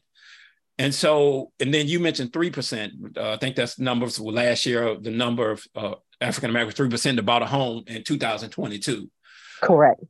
And 0.79 0.95
so, 0.95 1.53
and 1.59 1.73
then 1.73 1.89
you 1.89 1.99
mentioned 1.99 2.33
3%. 2.33 3.17
Uh, 3.17 3.33
I 3.33 3.37
think 3.39 3.57
that's 3.57 3.79
numbers 3.79 4.21
last 4.21 4.67
year, 4.67 4.95
the 5.01 5.11
number 5.11 5.51
of 5.51 5.65
uh, 5.75 5.95
African 6.21 6.51
Americans, 6.51 6.77
3% 6.79 7.17
that 7.17 7.23
bought 7.23 7.43
a 7.43 7.47
home 7.47 7.85
in 7.87 8.05
2022. 8.05 9.11
Correct 9.63 10.03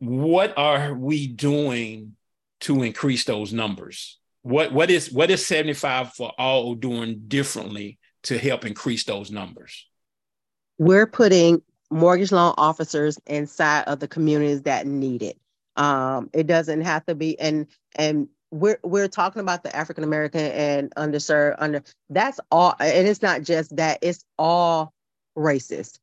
what 0.00 0.56
are 0.56 0.94
we 0.94 1.26
doing 1.26 2.16
to 2.60 2.82
increase 2.82 3.24
those 3.24 3.52
numbers? 3.52 4.18
What 4.42 4.72
what 4.72 4.90
is 4.90 5.12
what 5.12 5.30
is 5.30 5.46
75 5.46 6.14
for 6.14 6.32
all 6.38 6.74
doing 6.74 7.24
differently 7.28 7.98
to 8.24 8.38
help 8.38 8.64
increase 8.64 9.04
those 9.04 9.30
numbers? 9.30 9.86
We're 10.78 11.06
putting 11.06 11.62
mortgage 11.90 12.32
loan 12.32 12.54
officers 12.56 13.18
inside 13.26 13.82
of 13.82 14.00
the 14.00 14.08
communities 14.08 14.62
that 14.62 14.86
need 14.86 15.22
it. 15.22 15.38
Um, 15.76 16.30
it 16.32 16.46
doesn't 16.46 16.82
have 16.82 17.04
to 17.06 17.14
be 17.14 17.38
and 17.38 17.66
and 17.96 18.28
we're 18.50 18.78
we're 18.82 19.08
talking 19.08 19.40
about 19.40 19.62
the 19.62 19.74
African 19.74 20.04
American 20.04 20.40
and 20.40 20.94
underserved 20.96 21.56
under 21.58 21.82
that's 22.08 22.40
all 22.50 22.74
and 22.80 23.06
it's 23.06 23.22
not 23.22 23.42
just 23.42 23.76
that 23.76 23.98
it's 24.02 24.24
all 24.38 24.92
racist. 25.36 25.98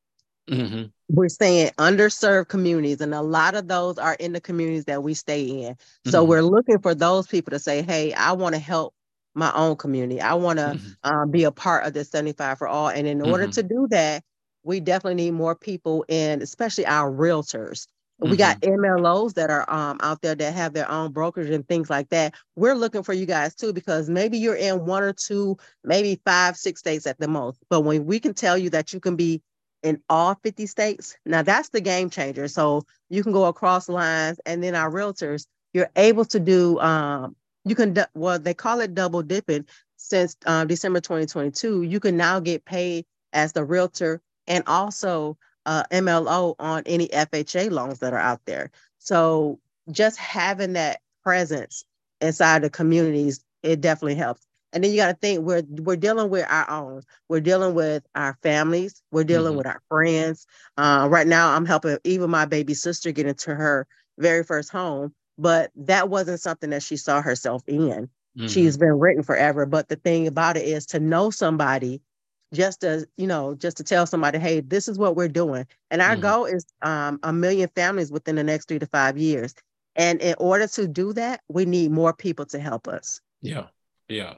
Mm-hmm. 0.49 0.83
We're 1.10 1.29
saying 1.29 1.71
underserved 1.77 2.47
communities, 2.47 3.01
and 3.01 3.13
a 3.13 3.21
lot 3.21 3.55
of 3.55 3.67
those 3.67 3.97
are 3.97 4.13
in 4.15 4.33
the 4.33 4.41
communities 4.41 4.86
that 4.86 5.03
we 5.03 5.13
stay 5.13 5.43
in. 5.43 5.77
So 6.05 6.21
mm-hmm. 6.21 6.29
we're 6.29 6.41
looking 6.41 6.79
for 6.79 6.95
those 6.95 7.27
people 7.27 7.51
to 7.51 7.60
say, 7.60 7.81
"Hey, 7.81 8.13
I 8.13 8.31
want 8.33 8.55
to 8.55 8.60
help 8.60 8.93
my 9.38 9.53
own 9.53 9.75
community. 9.75 10.19
I 10.19 10.33
want 10.33 10.60
to 10.60 10.65
mm-hmm. 10.65 11.13
um, 11.13 11.31
be 11.31 11.43
a 11.43 11.51
part 11.51 11.86
of 11.86 11.93
this 11.93 12.10
75 12.10 12.57
for 12.57 12.67
all. 12.67 12.89
And 12.89 13.07
in 13.07 13.21
order 13.21 13.43
mm-hmm. 13.43 13.51
to 13.51 13.63
do 13.63 13.88
that, 13.91 14.23
we 14.63 14.79
definitely 14.79 15.23
need 15.23 15.31
more 15.31 15.55
people 15.55 16.03
and 16.10 16.41
especially 16.41 16.86
our 16.86 17.10
realtors. 17.10 17.88
Mm-hmm. 18.19 18.31
We 18.31 18.38
got 18.38 18.60
MLOs 18.62 19.36
that 19.36 19.51
are 19.51 19.69
um, 19.71 19.99
out 20.01 20.21
there 20.23 20.33
that 20.33 20.53
have 20.55 20.73
their 20.73 20.89
own 20.89 21.12
brokers 21.12 21.51
and 21.51 21.65
things 21.67 21.88
like 21.89 22.10
that. 22.10 22.33
We're 22.55 22.73
looking 22.73 23.03
for 23.03 23.13
you 23.13 23.27
guys 23.27 23.53
too, 23.53 23.73
because 23.73 24.10
maybe 24.10 24.39
you're 24.39 24.55
in 24.55 24.86
one 24.88 25.03
or 25.03 25.13
two, 25.13 25.57
maybe 25.83 26.19
five, 26.25 26.57
six 26.57 26.79
states 26.79 27.05
at 27.05 27.19
the 27.19 27.27
most. 27.27 27.60
But 27.69 27.81
when 27.81 28.05
we 28.05 28.19
can 28.19 28.33
tell 28.33 28.57
you 28.57 28.71
that 28.71 28.91
you 28.91 28.99
can 28.99 29.15
be 29.15 29.41
in 29.84 30.02
all 30.10 30.36
50 30.44 30.66
states, 30.66 31.18
now 31.26 31.42
that's 31.42 31.70
the 31.70 31.82
game 31.82 32.10
changer. 32.10 32.48
So 32.48 32.86
you 33.10 33.24
can 33.24 33.32
go 33.32 33.46
across 33.46 33.90
lines, 33.90 34.40
and 34.46 34.63
then 34.63 34.76
our 34.76 34.92
realtors, 34.92 35.48
you're 35.74 35.90
able 35.96 36.26
to 36.26 36.40
do 36.40 36.80
um, 36.80 37.36
you 37.66 37.76
can 37.76 37.96
well 38.16 38.40
they 38.40 38.54
call 38.54 38.80
it 38.80 38.96
double 38.96 39.22
dipping. 39.22 39.66
Since 40.00 40.38
uh, 40.46 40.66
december 40.66 41.02
2022 41.02 41.82
you 41.84 42.00
can 42.00 42.18
now 42.18 42.40
get 42.40 42.66
paid 42.66 43.06
as 43.34 43.54
the 43.54 43.63
realtor 43.63 44.22
and 44.48 44.63
also 44.68 45.38
uh, 45.66 45.84
mlo 45.92 46.56
on 46.60 46.84
any 46.86 47.08
fha 47.10 47.70
loans 47.72 48.00
that 48.00 48.13
are 48.13 48.20
out 48.20 48.42
there. 48.46 48.72
So 49.00 49.60
just 49.92 50.18
having 50.18 50.74
that 50.74 51.02
presence 51.24 51.84
inside 52.22 52.62
the 52.62 52.70
communities 52.70 53.44
it 53.63 53.82
definitely 53.82 54.16
helps 54.16 54.46
and 54.78 54.84
then 54.84 54.92
you 54.92 54.98
got 54.98 55.08
to 55.08 55.18
think 55.18 55.42
we're 55.42 55.63
we're 55.68 55.96
dealing 55.96 56.30
with 56.30 56.46
our 56.50 56.70
own 56.70 57.02
we're 57.28 57.42
dealing 57.42 57.74
with 57.74 58.04
our 58.16 58.38
families 58.44 59.02
we're 59.12 59.24
dealing 59.24 59.50
mm-hmm. 59.50 59.58
with 59.58 59.68
our 59.68 59.82
friends 59.90 60.46
uh, 60.78 61.08
right 61.10 61.28
now 61.28 61.54
i'm 61.54 61.66
helping 61.66 61.98
even 62.04 62.30
my 62.30 62.46
baby 62.46 62.74
sister 62.74 63.12
get 63.12 63.26
into 63.26 63.54
her 63.54 63.88
very 64.18 64.44
first 64.44 64.72
home 64.72 65.13
but 65.38 65.72
that 65.76 66.10
wasn't 66.10 66.40
something 66.40 66.72
that 66.72 66.84
she 66.84 66.98
saw 66.98 67.22
herself 67.22 67.63
in. 67.68 68.10
Mm-hmm. 68.38 68.48
She's 68.48 68.78
been 68.78 69.00
written 69.00 69.24
forever. 69.24 69.66
But 69.66 69.88
the 69.88 69.96
thing 69.96 70.28
about 70.28 70.58
it 70.58 70.66
is 70.66 70.86
to 70.88 71.00
know 71.00 71.30
somebody 71.30 72.02
just 72.54 72.82
to, 72.82 73.08
you 73.18 73.28
know, 73.28 73.56
just 73.56 73.78
to 73.78 73.84
tell 73.84 74.06
somebody, 74.06 74.40
hey, 74.40 74.62
this 74.62 74.88
is 74.88 74.98
what 74.98 75.16
we're 75.16 75.28
doing. 75.28 75.68
And 75.92 76.02
our 76.02 76.13
mm-hmm. 76.13 76.22
goal 76.22 76.46
is 76.46 76.66
um, 76.82 77.20
a 77.24 77.34
million 77.34 77.70
families 77.76 78.12
within 78.12 78.36
the 78.36 78.44
next 78.44 78.68
three 78.68 78.80
to 78.80 78.88
five 78.88 79.18
years. 79.18 79.54
And 79.96 80.22
in 80.22 80.36
order 80.38 80.68
to 80.68 80.88
do 80.88 81.13
that, 81.13 81.42
we 81.50 81.66
need 81.66 81.92
more 81.92 82.13
people 82.13 82.46
to 82.48 82.60
help 82.60 82.88
us. 82.88 83.22
Yeah. 83.42 83.66
Yeah. 84.10 84.36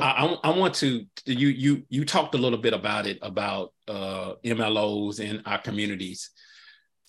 I, 0.00 0.38
I, 0.44 0.56
want 0.56 0.74
to 0.74 1.06
you 1.26 1.48
you 1.48 1.82
you 1.88 2.04
talked 2.04 2.36
a 2.36 2.38
little 2.38 2.58
bit 2.58 2.72
about 2.72 3.08
it 3.08 3.18
about 3.20 3.72
uh, 3.88 4.34
MLOs 4.44 5.18
in 5.18 5.42
our 5.44 5.58
communities, 5.58 6.30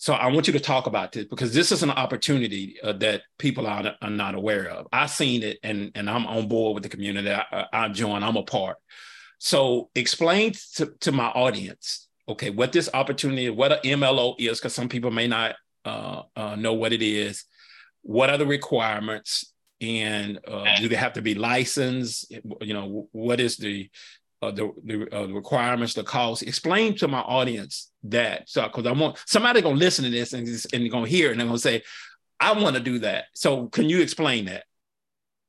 so 0.00 0.14
I 0.14 0.28
want 0.28 0.46
you 0.46 0.54
to 0.54 0.60
talk 0.60 0.86
about 0.86 1.12
this 1.12 1.26
because 1.26 1.52
this 1.52 1.70
is 1.72 1.82
an 1.82 1.90
opportunity 1.90 2.76
uh, 2.82 2.94
that 2.94 3.20
people 3.38 3.66
are, 3.66 3.94
are, 4.00 4.08
not 4.08 4.34
aware 4.34 4.66
of. 4.70 4.86
I've 4.94 5.10
seen 5.10 5.42
it 5.42 5.58
and, 5.62 5.92
and 5.94 6.08
I'm 6.08 6.26
on 6.26 6.48
board 6.48 6.72
with 6.72 6.84
the 6.84 6.88
community. 6.88 7.30
I, 7.30 7.66
I 7.70 7.88
join, 7.88 8.22
I'm 8.22 8.38
a 8.38 8.42
part. 8.42 8.78
So 9.40 9.90
explain 9.94 10.54
to, 10.76 10.94
to 11.00 11.12
my 11.12 11.26
audience, 11.26 12.08
okay, 12.26 12.48
what 12.48 12.72
this 12.72 12.88
opportunity, 12.94 13.50
what 13.50 13.72
an 13.72 14.00
MLO 14.00 14.36
is, 14.38 14.58
because 14.58 14.72
some 14.72 14.88
people 14.88 15.10
may 15.10 15.28
not 15.28 15.56
uh, 15.84 16.22
uh, 16.34 16.56
know 16.56 16.72
what 16.72 16.94
it 16.94 17.02
is. 17.02 17.44
What 18.00 18.30
are 18.30 18.38
the 18.38 18.46
requirements? 18.46 19.52
And 19.80 20.40
uh, 20.46 20.76
do 20.78 20.88
they 20.88 20.96
have 20.96 21.14
to 21.14 21.22
be 21.22 21.34
licensed? 21.34 22.30
You 22.60 22.74
know, 22.74 23.08
what 23.12 23.40
is 23.40 23.56
the 23.56 23.90
uh, 24.42 24.50
the 24.50 24.72
the 24.84 25.16
uh, 25.16 25.26
requirements, 25.26 25.94
the 25.94 26.02
costs. 26.02 26.42
Explain 26.42 26.96
to 26.96 27.08
my 27.08 27.20
audience 27.20 27.90
that, 28.04 28.48
so 28.48 28.62
because 28.62 28.86
I 28.86 28.92
want 28.92 29.18
somebody 29.26 29.60
gonna 29.60 29.76
listen 29.76 30.04
to 30.04 30.10
this 30.10 30.32
and 30.32 30.48
and 30.72 30.90
gonna 30.90 31.06
hear 31.06 31.28
it 31.28 31.32
and 31.32 31.40
they're 31.40 31.46
gonna 31.46 31.58
say, 31.58 31.82
I 32.38 32.52
want 32.52 32.76
to 32.76 32.82
do 32.82 33.00
that. 33.00 33.26
So 33.34 33.66
can 33.68 33.88
you 33.88 34.00
explain 34.00 34.46
that? 34.46 34.64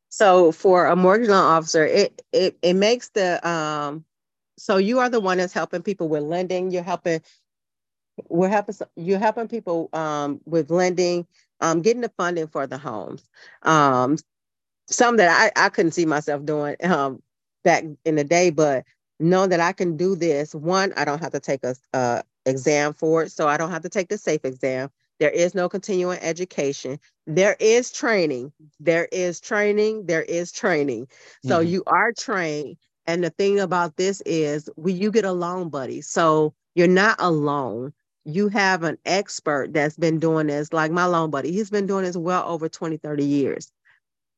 So 0.10 0.52
for 0.52 0.88
a 0.88 0.96
mortgage 0.96 1.30
loan 1.30 1.44
officer, 1.44 1.86
it 1.86 2.22
it 2.34 2.58
it 2.62 2.74
makes 2.74 3.10
the 3.10 3.46
um. 3.48 4.06
So 4.58 4.78
you 4.78 5.00
are 5.00 5.10
the 5.10 5.22
one 5.22 5.38
that's 5.38 5.54
helping 5.54 5.82
people 5.82 6.10
with 6.10 6.24
lending. 6.24 6.72
You're 6.72 6.84
helping. 6.84 7.22
We're 8.28 8.50
helping. 8.50 8.76
You're 8.98 9.20
helping 9.20 9.48
people 9.48 9.90
um 9.94 10.42
with 10.46 10.70
lending, 10.70 11.26
um 11.62 11.82
getting 11.82 12.02
the 12.02 12.12
funding 12.18 12.48
for 12.48 12.68
the 12.68 12.78
homes. 12.78 13.24
Um, 13.64 14.18
some 14.88 15.18
that 15.18 15.54
I 15.56 15.66
I 15.66 15.70
couldn't 15.70 15.92
see 15.92 16.06
myself 16.06 16.46
doing. 16.46 16.76
Um, 16.84 17.22
back 17.64 17.84
in 18.06 18.16
the 18.16 18.24
day, 18.24 18.50
but 18.50 18.86
know 19.20 19.48
that 19.48 19.60
I 19.60 19.72
can 19.72 19.98
do 19.98 20.16
this. 20.16 20.56
One, 20.56 20.94
I 20.98 21.06
don't 21.06 21.22
have 21.22 21.32
to 21.34 21.40
take 21.40 21.64
a, 21.64 21.76
a 21.94 22.24
exam 22.46 22.94
for 22.94 23.24
it, 23.24 23.32
so 23.32 23.48
I 23.48 23.58
don't 23.58 23.72
have 23.72 23.84
to 23.84 23.90
take 23.90 24.10
the 24.10 24.18
SAFE 24.18 24.46
exam. 24.46 24.90
There 25.20 25.30
is 25.30 25.54
no 25.54 25.70
continuing 25.70 26.18
education. 26.20 27.00
There 27.28 27.56
is 27.60 27.92
training. 27.92 28.52
There 28.80 29.08
is 29.12 29.40
training. 29.40 30.08
There 30.08 30.24
is 30.24 30.52
training. 30.52 31.08
So 31.46 31.60
mm-hmm. 31.60 31.70
you 31.70 31.84
are 31.86 32.12
trained. 32.12 32.78
And 33.06 33.24
the 33.24 33.30
thing 33.30 33.60
about 33.60 33.98
this 33.98 34.22
is, 34.26 34.70
we 34.78 34.94
you 34.94 35.12
get 35.12 35.26
a 35.26 35.32
loan 35.32 35.70
buddy, 35.70 36.02
so 36.02 36.54
you're 36.74 36.88
not 36.88 37.18
alone. 37.20 37.94
You 38.26 38.50
have 38.50 38.84
an 38.84 38.98
expert 39.06 39.74
that's 39.74 39.98
been 39.98 40.20
doing 40.20 40.48
this, 40.48 40.74
like 40.74 40.92
my 40.92 41.06
loan 41.06 41.32
buddy. 41.32 41.52
He's 41.52 41.70
been 41.70 41.88
doing 41.88 42.06
this 42.06 42.18
well 42.18 42.48
over 42.48 42.70
20, 42.70 42.98
30 42.98 43.26
years 43.26 43.72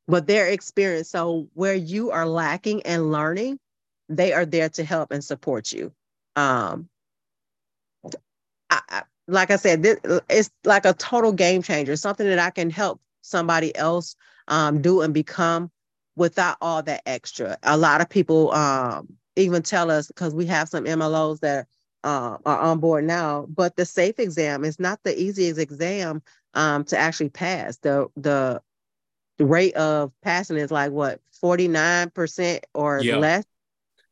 but 0.06 0.26
their 0.26 0.48
experience. 0.48 1.10
So 1.10 1.48
where 1.54 1.74
you 1.74 2.10
are 2.10 2.26
lacking 2.26 2.82
and 2.82 3.10
learning, 3.10 3.58
they 4.08 4.32
are 4.32 4.44
there 4.46 4.68
to 4.70 4.84
help 4.84 5.12
and 5.12 5.24
support 5.24 5.72
you. 5.72 5.92
Um, 6.36 6.88
I, 8.70 8.80
I, 8.88 9.02
like 9.26 9.50
I 9.50 9.56
said, 9.56 9.82
this, 9.82 9.98
it's 10.28 10.50
like 10.64 10.84
a 10.84 10.92
total 10.92 11.32
game 11.32 11.62
changer, 11.62 11.96
something 11.96 12.26
that 12.26 12.38
I 12.38 12.50
can 12.50 12.70
help 12.70 13.00
somebody 13.22 13.74
else 13.76 14.16
um, 14.48 14.82
do 14.82 15.00
and 15.00 15.14
become 15.14 15.70
without 16.16 16.56
all 16.60 16.82
that 16.82 17.02
extra. 17.06 17.56
A 17.62 17.76
lot 17.76 18.00
of 18.00 18.08
people 18.08 18.52
um, 18.52 19.08
even 19.36 19.62
tell 19.62 19.90
us 19.90 20.08
because 20.08 20.34
we 20.34 20.46
have 20.46 20.68
some 20.68 20.84
MLOs 20.84 21.40
that 21.40 21.66
uh, 22.04 22.38
are 22.46 22.58
on 22.58 22.78
board 22.78 23.04
now, 23.04 23.46
but 23.48 23.74
the 23.74 23.84
SAFE 23.84 24.20
exam 24.20 24.64
is 24.64 24.78
not 24.78 25.00
the 25.02 25.20
easiest 25.20 25.58
exam 25.58 26.22
um, 26.54 26.84
to 26.84 26.96
actually 26.96 27.30
pass. 27.30 27.78
The 27.78 28.08
the 28.16 28.62
the 29.38 29.44
rate 29.44 29.74
of 29.74 30.12
passing 30.22 30.56
is 30.56 30.70
like 30.70 30.92
what 30.92 31.20
49% 31.42 32.60
or 32.72 33.00
yeah. 33.02 33.16
less 33.16 33.44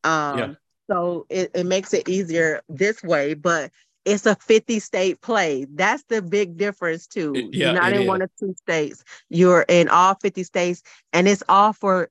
um 0.04 0.38
yeah. 0.38 0.54
so 0.90 1.26
it, 1.30 1.50
it 1.54 1.64
makes 1.64 1.94
it 1.94 2.08
easier 2.08 2.62
this 2.68 3.02
way 3.02 3.34
but 3.34 3.70
it's 4.04 4.26
a 4.26 4.34
50 4.34 4.80
state 4.80 5.20
play 5.20 5.66
that's 5.70 6.02
the 6.08 6.20
big 6.20 6.56
difference 6.56 7.06
too 7.06 7.32
it, 7.34 7.54
yeah, 7.54 7.66
you're 7.66 7.80
not 7.80 7.92
in 7.92 8.02
is. 8.02 8.08
one 8.08 8.22
or 8.22 8.30
two 8.38 8.54
states 8.58 9.04
you're 9.28 9.64
in 9.68 9.88
all 9.88 10.14
50 10.16 10.42
states 10.42 10.82
and 11.12 11.28
it's 11.28 11.42
all 11.48 11.72
for 11.72 12.10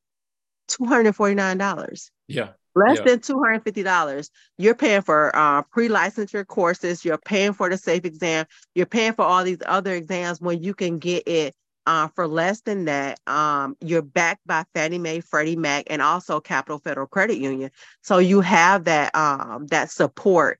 $249 0.69 2.11
yeah 2.27 2.49
less 2.75 2.97
yeah. 2.97 3.03
than 3.03 3.19
$250 3.19 4.29
you're 4.57 4.75
paying 4.75 5.01
for 5.01 5.35
uh, 5.35 5.61
pre-licensure 5.63 6.45
courses 6.45 7.03
you're 7.03 7.17
paying 7.17 7.53
for 7.53 7.69
the 7.69 7.77
SAFE 7.77 8.05
exam 8.05 8.45
you're 8.75 8.85
paying 8.85 9.13
for 9.13 9.23
all 9.23 9.43
these 9.43 9.61
other 9.65 9.93
exams 9.93 10.39
when 10.41 10.61
you 10.63 10.73
can 10.73 10.99
get 10.99 11.27
it 11.27 11.55
uh, 11.87 12.07
for 12.09 12.27
less 12.27 12.61
than 12.61 12.85
that, 12.85 13.19
um, 13.27 13.75
you're 13.81 14.03
backed 14.03 14.45
by 14.45 14.63
Fannie 14.73 14.99
Mae, 14.99 15.19
Freddie 15.19 15.55
Mac, 15.55 15.85
and 15.87 16.01
also 16.01 16.39
Capital 16.39 16.79
Federal 16.79 17.07
Credit 17.07 17.37
Union. 17.37 17.71
So 18.01 18.19
you 18.19 18.41
have 18.41 18.83
that 18.85 19.15
um, 19.15 19.67
that 19.67 19.89
support 19.89 20.59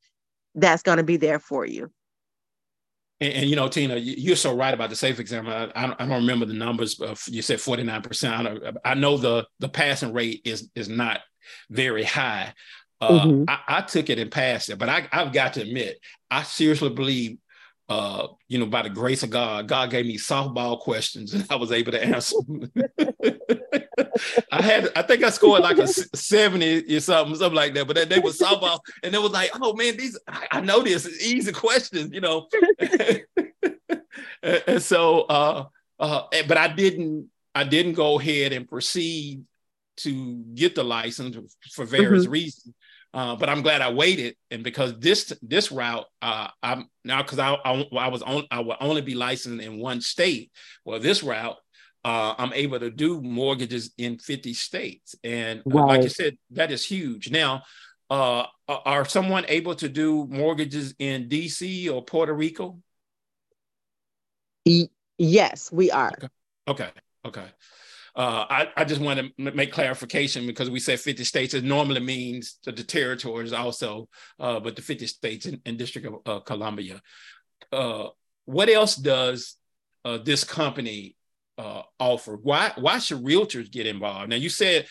that's 0.55 0.83
going 0.83 0.97
to 0.97 1.03
be 1.03 1.17
there 1.17 1.39
for 1.39 1.65
you. 1.65 1.91
And, 3.21 3.33
and, 3.33 3.49
you 3.49 3.55
know, 3.55 3.67
Tina, 3.67 3.95
you're 3.97 4.35
so 4.35 4.55
right 4.55 4.73
about 4.73 4.89
the 4.89 4.95
SAFE 4.95 5.19
exam. 5.19 5.47
I, 5.47 5.71
I 5.75 5.87
don't 6.05 6.09
remember 6.09 6.45
the 6.45 6.53
numbers. 6.53 6.95
But 6.95 7.25
you 7.27 7.43
said 7.43 7.61
49 7.61 8.01
percent. 8.01 8.59
I, 8.83 8.95
know 8.95 9.17
the 9.17 9.45
the 9.59 9.69
passing 9.69 10.11
rate 10.11 10.41
is 10.43 10.69
is 10.75 10.89
not 10.89 11.21
very 11.69 12.03
high. 12.03 12.53
Uh, 12.99 13.25
mm-hmm. 13.25 13.43
I, 13.47 13.59
I, 13.67 13.81
took 13.81 14.09
it 14.09 14.19
and 14.19 14.31
passed 14.31 14.69
it, 14.69 14.77
but 14.77 14.87
I, 14.87 15.07
I've 15.11 15.33
got 15.33 15.53
to 15.53 15.61
admit, 15.61 15.99
I 16.29 16.43
seriously 16.43 16.89
believe 16.89 17.37
uh, 17.89 18.27
you 18.47 18.57
know, 18.57 18.65
by 18.65 18.83
the 18.83 18.89
grace 18.89 19.23
of 19.23 19.29
God, 19.29 19.67
God 19.67 19.89
gave 19.89 20.05
me 20.05 20.17
softball 20.17 20.79
questions 20.79 21.33
and 21.33 21.45
I 21.49 21.55
was 21.55 21.71
able 21.71 21.91
to 21.91 22.03
answer. 22.03 22.37
I 24.51 24.61
had, 24.61 24.89
I 24.95 25.01
think 25.01 25.23
I 25.23 25.29
scored 25.29 25.61
like 25.61 25.77
a 25.77 25.87
70 25.87 26.95
or 26.95 26.99
something, 27.01 27.35
something 27.35 27.55
like 27.55 27.73
that, 27.73 27.87
but 27.87 27.97
that 27.97 28.09
they 28.09 28.19
were 28.19 28.29
softball 28.29 28.79
and 29.03 29.13
it 29.13 29.21
was 29.21 29.31
like, 29.31 29.51
oh 29.61 29.73
man, 29.73 29.97
these, 29.97 30.17
I, 30.27 30.47
I 30.51 30.61
know 30.61 30.81
this 30.81 31.05
easy 31.21 31.51
questions, 31.51 32.13
you 32.13 32.21
know? 32.21 32.47
and, 32.79 33.23
and, 34.67 34.81
so, 34.81 35.21
uh, 35.23 35.65
uh, 35.99 36.23
but 36.47 36.57
I 36.57 36.69
didn't, 36.69 37.29
I 37.53 37.65
didn't 37.65 37.93
go 37.93 38.19
ahead 38.19 38.53
and 38.53 38.69
proceed 38.69 39.43
to 39.97 40.35
get 40.55 40.75
the 40.75 40.83
license 40.83 41.57
for 41.71 41.85
various 41.85 42.23
mm-hmm. 42.23 42.31
reasons. 42.31 42.73
Uh, 43.13 43.35
but 43.35 43.49
I'm 43.49 43.61
glad 43.61 43.81
I 43.81 43.91
waited, 43.91 44.35
and 44.51 44.63
because 44.63 44.97
this 44.97 45.33
this 45.41 45.69
route, 45.69 46.05
uh, 46.21 46.47
I'm 46.63 46.89
now 47.03 47.21
because 47.21 47.39
I, 47.39 47.53
I, 47.65 47.85
I 47.97 48.07
was 48.07 48.21
on 48.21 48.45
I 48.49 48.61
will 48.61 48.77
only 48.79 49.01
be 49.01 49.15
licensed 49.15 49.61
in 49.61 49.79
one 49.79 49.99
state. 49.99 50.49
Well, 50.85 50.99
this 50.99 51.21
route, 51.21 51.57
uh, 52.05 52.35
I'm 52.37 52.53
able 52.53 52.79
to 52.79 52.89
do 52.89 53.21
mortgages 53.21 53.91
in 53.97 54.17
50 54.17 54.53
states, 54.53 55.15
and 55.25 55.61
right. 55.65 55.87
like 55.87 56.03
you 56.03 56.09
said, 56.09 56.37
that 56.51 56.71
is 56.71 56.85
huge. 56.85 57.29
Now, 57.29 57.63
uh, 58.09 58.45
are 58.67 59.03
someone 59.03 59.43
able 59.49 59.75
to 59.75 59.89
do 59.89 60.25
mortgages 60.29 60.93
in 60.97 61.27
DC 61.27 61.93
or 61.93 62.05
Puerto 62.05 62.33
Rico? 62.33 62.79
Yes, 65.17 65.69
we 65.71 65.91
are. 65.91 66.11
Okay. 66.17 66.27
Okay. 66.67 66.89
okay. 67.25 67.45
Uh, 68.15 68.45
I, 68.49 68.67
I 68.75 68.83
just 68.83 68.99
want 68.99 69.19
to 69.19 69.51
make 69.51 69.71
clarification 69.71 70.45
because 70.45 70.69
we 70.69 70.79
said 70.79 70.99
50 70.99 71.23
states. 71.23 71.53
It 71.53 71.63
normally 71.63 72.01
means 72.01 72.57
the, 72.63 72.71
the 72.71 72.83
territories 72.83 73.53
also, 73.53 74.09
uh, 74.39 74.59
but 74.59 74.75
the 74.75 74.81
50 74.81 75.07
states 75.07 75.45
and, 75.45 75.77
District 75.77 76.07
of 76.07 76.15
uh, 76.25 76.39
Columbia. 76.41 77.01
Uh, 77.71 78.07
what 78.45 78.69
else 78.69 78.95
does 78.95 79.55
uh, 80.03 80.17
this 80.17 80.43
company 80.43 81.15
uh, 81.57 81.83
offer? 81.99 82.35
Why 82.35 82.73
why 82.75 82.99
should 82.99 83.23
realtors 83.23 83.71
get 83.71 83.87
involved? 83.87 84.29
Now 84.29 84.35
you 84.35 84.49
said 84.49 84.87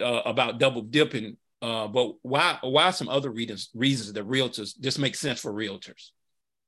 about 0.00 0.58
double 0.58 0.82
dipping, 0.82 1.36
but 1.60 2.14
why 2.22 2.58
why 2.62 2.90
some 2.90 3.08
other 3.08 3.30
reasons 3.30 3.68
reasons 3.74 4.14
that 4.14 4.26
realtors 4.26 4.74
this 4.78 4.98
makes 4.98 5.20
sense 5.20 5.40
for 5.40 5.52
realtors? 5.52 6.10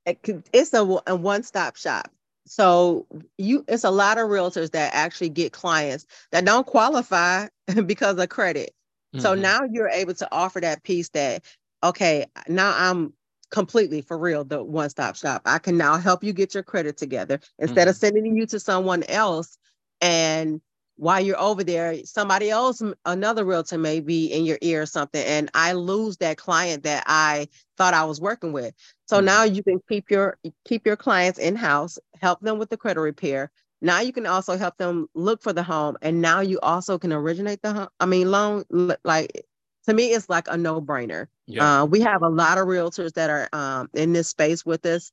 It's 0.05 0.73
a, 0.73 1.01
a 1.07 1.15
one 1.15 1.41
stop 1.41 1.77
shop 1.77 2.11
so 2.45 3.05
you 3.37 3.65
it's 3.67 3.83
a 3.83 3.91
lot 3.91 4.17
of 4.17 4.29
realtors 4.29 4.71
that 4.71 4.93
actually 4.93 5.29
get 5.29 5.51
clients 5.51 6.05
that 6.31 6.45
don't 6.45 6.67
qualify 6.67 7.47
because 7.85 8.17
of 8.17 8.29
credit 8.29 8.73
mm-hmm. 9.13 9.21
so 9.21 9.33
now 9.33 9.61
you're 9.63 9.89
able 9.89 10.13
to 10.13 10.27
offer 10.31 10.59
that 10.59 10.83
piece 10.83 11.09
that 11.09 11.43
okay 11.83 12.25
now 12.47 12.73
i'm 12.77 13.13
completely 13.51 14.01
for 14.01 14.17
real 14.17 14.43
the 14.43 14.63
one-stop 14.63 15.15
shop 15.15 15.41
i 15.45 15.57
can 15.57 15.77
now 15.77 15.97
help 15.97 16.23
you 16.23 16.33
get 16.33 16.53
your 16.53 16.63
credit 16.63 16.97
together 16.97 17.39
instead 17.59 17.81
mm-hmm. 17.81 17.89
of 17.89 17.95
sending 17.95 18.35
you 18.35 18.45
to 18.45 18.59
someone 18.59 19.03
else 19.03 19.57
and 20.01 20.61
while 20.97 21.19
you're 21.19 21.39
over 21.39 21.63
there, 21.63 22.03
somebody 22.05 22.49
else, 22.49 22.81
another 23.05 23.43
realtor 23.43 23.77
may 23.77 23.99
be 23.99 24.27
in 24.27 24.45
your 24.45 24.57
ear 24.61 24.83
or 24.83 24.85
something, 24.85 25.23
and 25.23 25.49
I 25.53 25.73
lose 25.73 26.17
that 26.17 26.37
client 26.37 26.83
that 26.83 27.03
I 27.05 27.49
thought 27.77 27.93
I 27.93 28.05
was 28.05 28.21
working 28.21 28.53
with. 28.53 28.73
So 29.07 29.17
mm-hmm. 29.17 29.25
now 29.25 29.43
you 29.43 29.61
can 29.63 29.79
keep 29.89 30.09
your 30.09 30.37
keep 30.65 30.85
your 30.85 30.95
clients 30.95 31.37
in 31.37 31.55
house, 31.55 31.99
help 32.21 32.39
them 32.41 32.57
with 32.57 32.69
the 32.69 32.77
credit 32.77 33.01
repair. 33.01 33.51
Now 33.81 33.99
you 33.99 34.13
can 34.13 34.25
also 34.25 34.57
help 34.57 34.77
them 34.77 35.07
look 35.13 35.43
for 35.43 35.51
the 35.51 35.63
home, 35.63 35.97
and 36.01 36.21
now 36.21 36.39
you 36.39 36.59
also 36.61 36.97
can 36.97 37.11
originate 37.11 37.61
the 37.61 37.73
home. 37.73 37.89
I 37.99 38.05
mean, 38.05 38.31
loan 38.31 38.63
like 39.03 39.45
to 39.87 39.93
me, 39.93 40.13
it's 40.13 40.29
like 40.29 40.47
a 40.47 40.57
no 40.57 40.81
brainer. 40.81 41.27
Yeah. 41.45 41.81
Uh, 41.81 41.85
we 41.85 42.01
have 42.01 42.21
a 42.23 42.29
lot 42.29 42.57
of 42.57 42.67
realtors 42.67 43.13
that 43.13 43.29
are 43.29 43.49
um, 43.53 43.89
in 43.93 44.13
this 44.13 44.29
space 44.29 44.65
with 44.65 44.85
us, 44.85 45.11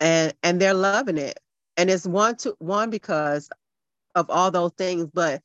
and 0.00 0.34
and 0.42 0.60
they're 0.60 0.74
loving 0.74 1.18
it. 1.18 1.40
And 1.76 1.90
it's 1.90 2.06
one 2.06 2.36
to 2.36 2.54
one 2.58 2.90
because 2.90 3.48
of 4.14 4.30
all 4.30 4.50
those 4.50 4.72
things, 4.72 5.06
but 5.12 5.40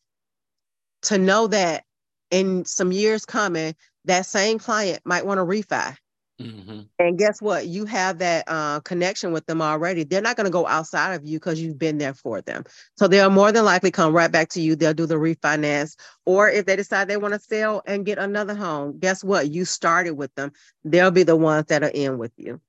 to 1.04 1.18
know 1.18 1.48
that 1.48 1.84
in 2.32 2.66
some 2.66 2.92
years 2.92 3.26
coming, 3.26 3.76
that 4.06 4.26
same 4.26 4.60
client 4.60 5.02
might 5.06 5.26
want 5.26 5.40
to 5.40 5.44
refi. 5.44 5.96
Mm-hmm. 6.40 6.82
And 7.00 7.18
guess 7.18 7.42
what? 7.42 7.68
You 7.68 7.84
have 7.86 8.20
that 8.20 8.46
uh, 8.48 8.80
connection 8.82 9.34
with 9.34 9.46
them 9.46 9.62
already. 9.62 10.06
They're 10.06 10.22
not 10.22 10.38
going 10.38 10.46
to 10.46 10.52
go 10.52 10.66
outside 10.66 11.14
of 11.16 11.26
you 11.26 11.38
because 11.38 11.60
you've 11.60 11.78
been 11.78 11.98
there 11.98 12.14
for 12.14 12.42
them. 12.42 12.64
So 12.98 13.10
they'll 13.10 13.30
more 13.30 13.52
than 13.52 13.66
likely 13.66 13.92
come 13.92 14.14
right 14.14 14.32
back 14.32 14.48
to 14.50 14.62
you. 14.62 14.76
They'll 14.76 14.94
do 14.94 15.06
the 15.06 15.16
refinance. 15.16 15.98
Or 16.26 16.50
if 16.50 16.66
they 16.66 16.78
decide 16.78 17.10
they 17.10 17.18
want 17.18 17.34
to 17.34 17.42
sell 17.42 17.82
and 17.86 18.06
get 18.06 18.20
another 18.20 18.56
home, 18.56 19.00
guess 19.00 19.22
what? 19.22 19.52
You 19.52 19.66
started 19.66 20.14
with 20.14 20.34
them. 20.36 20.54
They'll 20.86 21.12
be 21.12 21.24
the 21.24 21.36
ones 21.36 21.66
that 21.68 21.84
are 21.84 21.92
in 21.94 22.18
with 22.18 22.32
you. 22.38 22.62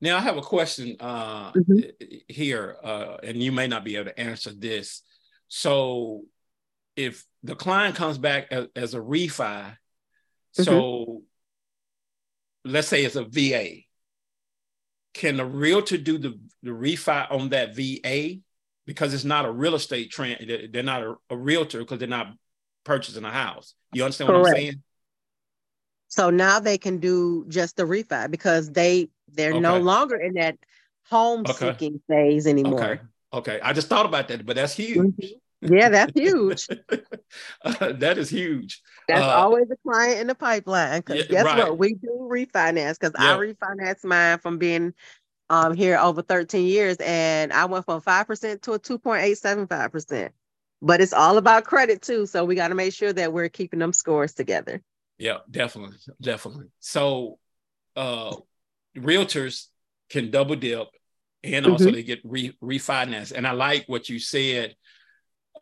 Now, 0.00 0.18
I 0.18 0.20
have 0.20 0.36
a 0.36 0.42
question 0.42 0.96
uh, 1.00 1.52
mm-hmm. 1.52 2.16
here, 2.28 2.76
uh, 2.84 3.16
and 3.22 3.42
you 3.42 3.52
may 3.52 3.66
not 3.66 3.84
be 3.84 3.96
able 3.96 4.10
to 4.10 4.20
answer 4.20 4.52
this. 4.52 5.02
So 5.48 6.22
if 6.96 7.24
the 7.42 7.54
client 7.54 7.94
comes 7.96 8.18
back 8.18 8.48
as, 8.50 8.66
as 8.76 8.94
a 8.94 9.00
refi, 9.00 9.30
mm-hmm. 9.30 10.62
so 10.62 11.22
let's 12.64 12.88
say 12.88 13.04
it's 13.04 13.16
a 13.16 13.24
VA, 13.24 13.82
can 15.14 15.36
the 15.36 15.44
realtor 15.44 15.98
do 15.98 16.18
the, 16.18 16.38
the 16.62 16.70
refi 16.70 17.30
on 17.30 17.50
that 17.50 17.74
VA? 17.74 18.40
Because 18.86 19.12
it's 19.12 19.24
not 19.24 19.44
a 19.44 19.50
real 19.50 19.74
estate 19.74 20.10
trend, 20.10 20.70
they're 20.72 20.82
not 20.82 21.02
a, 21.02 21.14
a 21.30 21.36
realtor 21.36 21.80
because 21.80 21.98
they're 21.98 22.08
not 22.08 22.34
purchasing 22.84 23.24
a 23.24 23.30
house. 23.30 23.74
You 23.92 24.04
understand 24.04 24.28
Correct. 24.28 24.42
what 24.42 24.50
I'm 24.50 24.56
saying? 24.56 24.82
So 26.08 26.30
now 26.30 26.58
they 26.58 26.78
can 26.78 26.98
do 26.98 27.44
just 27.48 27.76
the 27.76 27.82
refi 27.82 28.30
because 28.30 28.70
they 28.70 29.08
they're 29.30 29.52
okay. 29.52 29.60
no 29.60 29.78
longer 29.78 30.16
in 30.16 30.34
that 30.34 30.56
home 31.04 31.44
seeking 31.46 32.00
okay. 32.10 32.30
phase 32.30 32.46
anymore. 32.46 32.82
Okay. 32.82 33.02
Okay, 33.32 33.60
I 33.62 33.72
just 33.72 33.88
thought 33.88 34.06
about 34.06 34.28
that, 34.28 34.46
but 34.46 34.56
that's 34.56 34.74
huge. 34.74 34.96
Mm-hmm. 34.96 35.74
Yeah, 35.74 35.88
that's 35.88 36.12
huge. 36.18 36.66
uh, 37.64 37.92
that 37.92 38.18
is 38.18 38.30
huge. 38.30 38.80
That's 39.08 39.24
uh, 39.24 39.28
always 39.28 39.66
a 39.70 39.76
client 39.76 40.20
in 40.20 40.26
the 40.28 40.34
pipeline. 40.34 41.00
Because 41.00 41.18
yeah, 41.18 41.30
guess 41.30 41.44
right. 41.44 41.58
what? 41.58 41.78
We 41.78 41.94
do 41.94 42.28
refinance 42.30 42.98
because 42.98 43.12
yeah. 43.18 43.34
I 43.34 43.38
refinanced 43.38 44.04
mine 44.04 44.38
from 44.38 44.58
being 44.58 44.94
um, 45.50 45.74
here 45.74 45.98
over 45.98 46.22
13 46.22 46.66
years 46.66 46.96
and 46.98 47.52
I 47.52 47.64
went 47.64 47.86
from 47.86 48.00
5% 48.00 48.62
to 48.62 48.72
a 48.72 48.78
2.875%. 48.78 50.30
But 50.80 51.00
it's 51.00 51.12
all 51.12 51.38
about 51.38 51.64
credit 51.64 52.02
too. 52.02 52.26
So 52.26 52.44
we 52.44 52.54
got 52.54 52.68
to 52.68 52.74
make 52.74 52.92
sure 52.92 53.12
that 53.12 53.32
we're 53.32 53.48
keeping 53.48 53.80
them 53.80 53.92
scores 53.92 54.34
together. 54.34 54.80
Yeah, 55.18 55.38
definitely. 55.50 55.96
Definitely. 56.20 56.66
So 56.78 57.38
uh 57.96 58.36
realtors 58.96 59.66
can 60.08 60.30
double 60.30 60.54
dip 60.54 60.86
and 61.44 61.66
also 61.66 61.86
mm-hmm. 61.86 61.94
they 61.94 62.02
get 62.02 62.20
re- 62.24 62.56
refinanced. 62.62 63.32
And 63.32 63.46
I 63.46 63.52
like 63.52 63.84
what 63.86 64.08
you 64.08 64.18
said, 64.18 64.74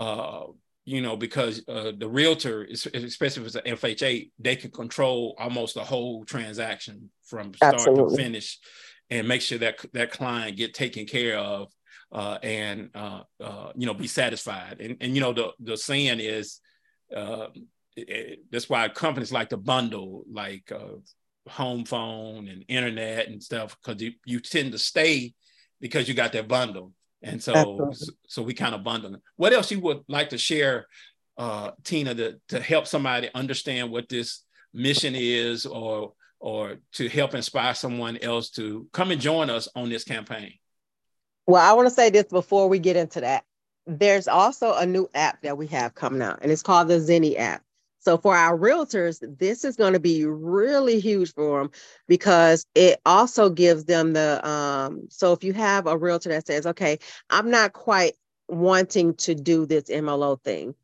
uh, 0.00 0.44
you 0.84 1.00
know, 1.00 1.16
because 1.16 1.62
uh, 1.68 1.92
the 1.96 2.08
realtor, 2.08 2.62
especially 2.64 3.42
if 3.42 3.46
it's 3.46 3.54
an 3.56 3.62
FHA, 3.76 4.30
they 4.38 4.56
can 4.56 4.70
control 4.70 5.34
almost 5.38 5.74
the 5.74 5.84
whole 5.84 6.24
transaction 6.24 7.10
from 7.24 7.52
start 7.54 7.74
Absolutely. 7.74 8.16
to 8.16 8.22
finish, 8.22 8.58
and 9.10 9.28
make 9.28 9.42
sure 9.42 9.58
that 9.58 9.84
that 9.92 10.12
client 10.12 10.56
get 10.56 10.74
taken 10.74 11.06
care 11.06 11.38
of, 11.38 11.72
uh, 12.12 12.38
and 12.42 12.90
uh, 12.94 13.22
uh, 13.42 13.72
you 13.76 13.86
know, 13.86 13.94
be 13.94 14.06
satisfied. 14.06 14.80
And 14.80 14.96
and 15.00 15.14
you 15.14 15.20
know, 15.20 15.32
the 15.32 15.50
the 15.60 15.76
saying 15.76 16.20
is. 16.20 16.60
Uh, 17.14 17.46
it, 17.98 18.40
that's 18.50 18.68
why 18.68 18.86
companies 18.90 19.32
like 19.32 19.48
to 19.48 19.56
bundle 19.56 20.22
like 20.30 20.70
home 21.48 21.84
phone 21.84 22.48
and 22.48 22.64
internet 22.68 23.28
and 23.28 23.42
stuff 23.42 23.76
because 23.82 24.02
you, 24.02 24.12
you 24.24 24.40
tend 24.40 24.72
to 24.72 24.78
stay 24.78 25.32
because 25.80 26.08
you 26.08 26.14
got 26.14 26.32
that 26.32 26.48
bundle. 26.48 26.92
And 27.22 27.42
so, 27.42 27.92
so 28.28 28.42
we 28.42 28.54
kind 28.54 28.74
of 28.74 28.84
bundle. 28.84 29.16
What 29.36 29.52
else 29.52 29.70
you 29.70 29.80
would 29.80 30.02
like 30.08 30.30
to 30.30 30.38
share, 30.38 30.86
uh, 31.38 31.72
Tina, 31.82 32.14
to, 32.14 32.40
to 32.48 32.60
help 32.60 32.86
somebody 32.86 33.30
understand 33.34 33.90
what 33.90 34.08
this 34.08 34.42
mission 34.72 35.14
is 35.16 35.66
or 35.66 36.12
or 36.38 36.76
to 36.92 37.08
help 37.08 37.34
inspire 37.34 37.74
someone 37.74 38.18
else 38.18 38.50
to 38.50 38.86
come 38.92 39.10
and 39.10 39.20
join 39.20 39.50
us 39.50 39.68
on 39.74 39.88
this 39.88 40.04
campaign? 40.04 40.52
Well, 41.46 41.62
I 41.62 41.72
want 41.72 41.88
to 41.88 41.94
say 41.94 42.10
this 42.10 42.24
before 42.24 42.68
we 42.68 42.78
get 42.78 42.96
into 42.96 43.20
that. 43.20 43.44
There's 43.86 44.28
also 44.28 44.74
a 44.74 44.84
new 44.84 45.08
app 45.14 45.42
that 45.42 45.56
we 45.56 45.66
have 45.68 45.94
coming 45.94 46.22
out, 46.22 46.40
and 46.42 46.50
it's 46.50 46.62
called 46.62 46.88
the 46.88 46.98
Zenni 46.98 47.38
app. 47.38 47.62
So 48.06 48.16
for 48.16 48.36
our 48.36 48.56
realtors, 48.56 49.18
this 49.36 49.64
is 49.64 49.74
going 49.74 49.94
to 49.94 49.98
be 49.98 50.24
really 50.24 51.00
huge 51.00 51.34
for 51.34 51.58
them 51.58 51.72
because 52.06 52.64
it 52.76 53.00
also 53.04 53.50
gives 53.50 53.86
them 53.86 54.12
the 54.12 54.48
um 54.48 55.08
so 55.10 55.32
if 55.32 55.42
you 55.42 55.52
have 55.54 55.88
a 55.88 55.98
realtor 55.98 56.28
that 56.28 56.46
says, 56.46 56.68
"Okay, 56.68 57.00
I'm 57.30 57.50
not 57.50 57.72
quite 57.72 58.14
wanting 58.48 59.14
to 59.16 59.34
do 59.34 59.66
this 59.66 59.90
MLO 59.90 60.40
thing, 60.44 60.76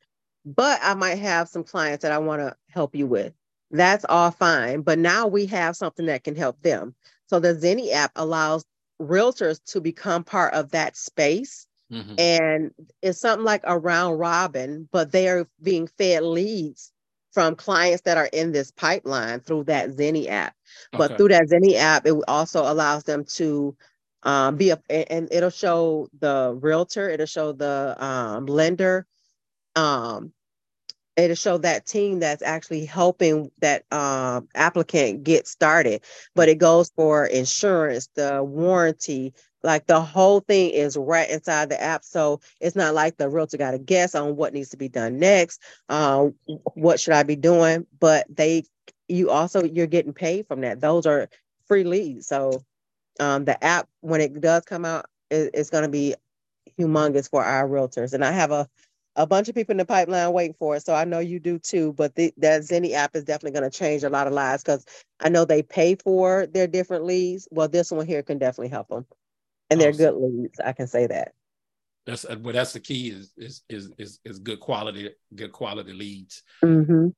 but 0.44 0.80
I 0.82 0.94
might 0.94 1.20
have 1.20 1.48
some 1.48 1.62
clients 1.62 2.02
that 2.02 2.10
I 2.10 2.18
want 2.18 2.40
to 2.42 2.56
help 2.70 2.96
you 2.96 3.06
with." 3.06 3.32
That's 3.70 4.04
all 4.08 4.32
fine, 4.32 4.82
but 4.82 4.98
now 4.98 5.28
we 5.28 5.46
have 5.46 5.76
something 5.76 6.06
that 6.06 6.24
can 6.24 6.34
help 6.34 6.60
them. 6.62 6.92
So 7.28 7.38
the 7.38 7.54
Zenni 7.54 7.92
app 7.92 8.10
allows 8.16 8.64
realtors 9.00 9.62
to 9.66 9.80
become 9.80 10.24
part 10.24 10.54
of 10.54 10.72
that 10.72 10.96
space 10.96 11.68
Mm-hmm. 11.92 12.14
And 12.18 12.70
it's 13.02 13.20
something 13.20 13.44
like 13.44 13.60
a 13.64 13.78
round 13.78 14.18
robin, 14.18 14.88
but 14.92 15.12
they 15.12 15.28
are 15.28 15.46
being 15.62 15.86
fed 15.86 16.22
leads 16.22 16.91
from 17.32 17.56
clients 17.56 18.02
that 18.02 18.18
are 18.18 18.28
in 18.32 18.52
this 18.52 18.70
pipeline 18.70 19.40
through 19.40 19.64
that 19.64 19.90
Zenni 19.90 20.28
app. 20.28 20.54
But 20.92 21.12
okay. 21.12 21.16
through 21.16 21.28
that 21.28 21.48
Zenni 21.48 21.74
app, 21.74 22.06
it 22.06 22.14
also 22.28 22.70
allows 22.70 23.04
them 23.04 23.24
to 23.36 23.76
um, 24.22 24.56
be 24.56 24.70
a, 24.70 24.78
and 24.90 25.28
it'll 25.32 25.50
show 25.50 26.08
the 26.20 26.56
realtor, 26.60 27.08
it'll 27.08 27.26
show 27.26 27.52
the 27.52 27.96
um, 27.98 28.46
lender, 28.46 29.06
um, 29.74 30.32
it'll 31.16 31.36
show 31.36 31.58
that 31.58 31.86
team 31.86 32.20
that's 32.20 32.42
actually 32.42 32.84
helping 32.84 33.50
that 33.60 33.84
um, 33.92 34.48
applicant 34.54 35.24
get 35.24 35.48
started. 35.48 36.02
But 36.34 36.48
it 36.48 36.58
goes 36.58 36.90
for 36.94 37.26
insurance, 37.26 38.08
the 38.14 38.44
warranty, 38.44 39.34
like 39.64 39.86
the 39.86 40.00
whole 40.00 40.40
thing 40.40 40.70
is 40.70 40.96
right 40.96 41.30
inside 41.30 41.70
the 41.70 41.82
app. 41.82 42.04
So 42.04 42.40
it's 42.60 42.76
not 42.76 42.94
like 42.94 43.18
the 43.18 43.28
realtor 43.30 43.58
got 43.58 43.72
to 43.72 43.78
guess 43.78 44.14
on 44.14 44.36
what 44.36 44.54
needs 44.54 44.70
to 44.70 44.78
be 44.78 44.88
done 44.88 45.18
next. 45.18 45.62
Uh, 45.88 46.28
what 46.74 47.00
should 47.00 47.14
I 47.14 47.24
be 47.24 47.36
doing? 47.36 47.86
But 48.00 48.26
they, 48.34 48.64
you 49.08 49.30
also, 49.30 49.64
you're 49.64 49.86
getting 49.88 50.14
paid 50.14 50.46
from 50.48 50.62
that. 50.62 50.80
Those 50.80 51.06
are 51.06 51.28
free 51.66 51.84
leads. 51.84 52.28
So 52.28 52.64
um, 53.20 53.44
the 53.46 53.62
app, 53.64 53.88
when 54.00 54.20
it 54.20 54.40
does 54.40 54.64
come 54.64 54.84
out, 54.84 55.06
it, 55.30 55.50
it's 55.54 55.70
going 55.70 55.84
to 55.84 55.90
be 55.90 56.16
humongous 56.78 57.30
for 57.30 57.44
our 57.44 57.68
realtors. 57.68 58.14
And 58.14 58.24
I 58.24 58.32
have 58.32 58.52
a, 58.52 58.68
a 59.16 59.26
bunch 59.26 59.48
of 59.48 59.54
people 59.56 59.72
in 59.72 59.78
the 59.78 59.86
pipeline 59.86 60.32
waiting 60.32 60.56
for 60.58 60.76
it. 60.76 60.84
So 60.84 60.94
I 60.94 61.04
know 61.04 61.20
you 61.20 61.40
do 61.40 61.58
too. 61.58 61.92
But 61.94 62.14
the, 62.16 62.32
that 62.38 62.62
Zenni 62.62 62.92
app 62.94 63.16
is 63.16 63.24
definitely 63.24 63.58
going 63.60 63.70
to 63.70 63.78
change 63.78 64.04
a 64.04 64.10
lot 64.10 64.26
of 64.28 64.32
lives 64.34 64.62
because 64.64 64.86
I 65.20 65.28
know 65.30 65.44
they 65.44 65.62
pay 65.62 65.96
for 65.96 66.46
their 66.46 66.66
different 66.68 67.04
leads. 67.04 67.48
Well, 67.50 67.68
this 67.68 67.90
one 67.92 68.06
here 68.06 68.22
can 68.22 68.38
definitely 68.38 68.70
help 68.70 68.88
them 68.88 69.06
and 69.70 69.80
they're 69.80 69.92
good 69.92 70.14
leads. 70.14 70.60
I 70.60 70.72
can 70.72 70.86
say 70.86 71.06
that. 71.06 71.32
That's 72.06 72.24
uh, 72.24 72.36
well. 72.40 72.52
That's 72.52 72.72
the 72.72 72.80
key. 72.80 73.10
Is 73.10 73.32
is 73.36 73.62
is 73.68 73.90
is, 73.98 74.20
is 74.24 74.38
good 74.38 74.60
quality, 74.60 75.10
good 75.34 75.52
quality 75.52 75.92
leads. 75.92 76.42
Mm-hmm. 76.64 77.08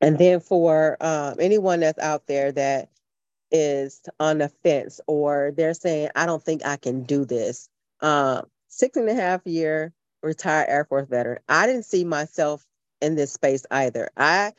And 0.00 0.18
then 0.18 0.40
for 0.40 0.96
um, 1.00 1.36
anyone 1.40 1.80
that's 1.80 1.98
out 1.98 2.26
there 2.26 2.52
that 2.52 2.90
is 3.50 4.02
on 4.20 4.38
the 4.38 4.48
fence 4.48 5.00
or 5.06 5.52
they're 5.56 5.74
saying, 5.74 6.10
I 6.14 6.26
don't 6.26 6.42
think 6.42 6.66
I 6.66 6.76
can 6.76 7.04
do 7.04 7.24
this. 7.24 7.68
Uh, 8.00 8.42
six 8.68 8.96
and 8.96 9.08
a 9.08 9.14
half 9.14 9.40
year 9.46 9.94
retired 10.22 10.66
Air 10.68 10.84
Force 10.84 11.08
veteran. 11.08 11.38
I 11.48 11.66
didn't 11.66 11.84
see 11.84 12.04
myself 12.04 12.66
in 13.00 13.14
this 13.14 13.32
space 13.32 13.64
either. 13.70 14.10
I 14.16 14.52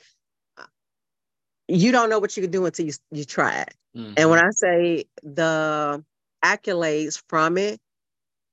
you 1.67 1.91
don't 1.91 2.09
know 2.09 2.19
what 2.19 2.35
you 2.37 2.43
can 2.43 2.51
do 2.51 2.65
until 2.65 2.85
you 2.85 2.93
you 3.11 3.25
try 3.25 3.61
it. 3.61 3.73
Mm-hmm. 3.95 4.13
And 4.17 4.29
when 4.29 4.39
I 4.39 4.49
say 4.51 5.05
the 5.23 6.03
accolades 6.43 7.21
from 7.27 7.57
it, 7.57 7.79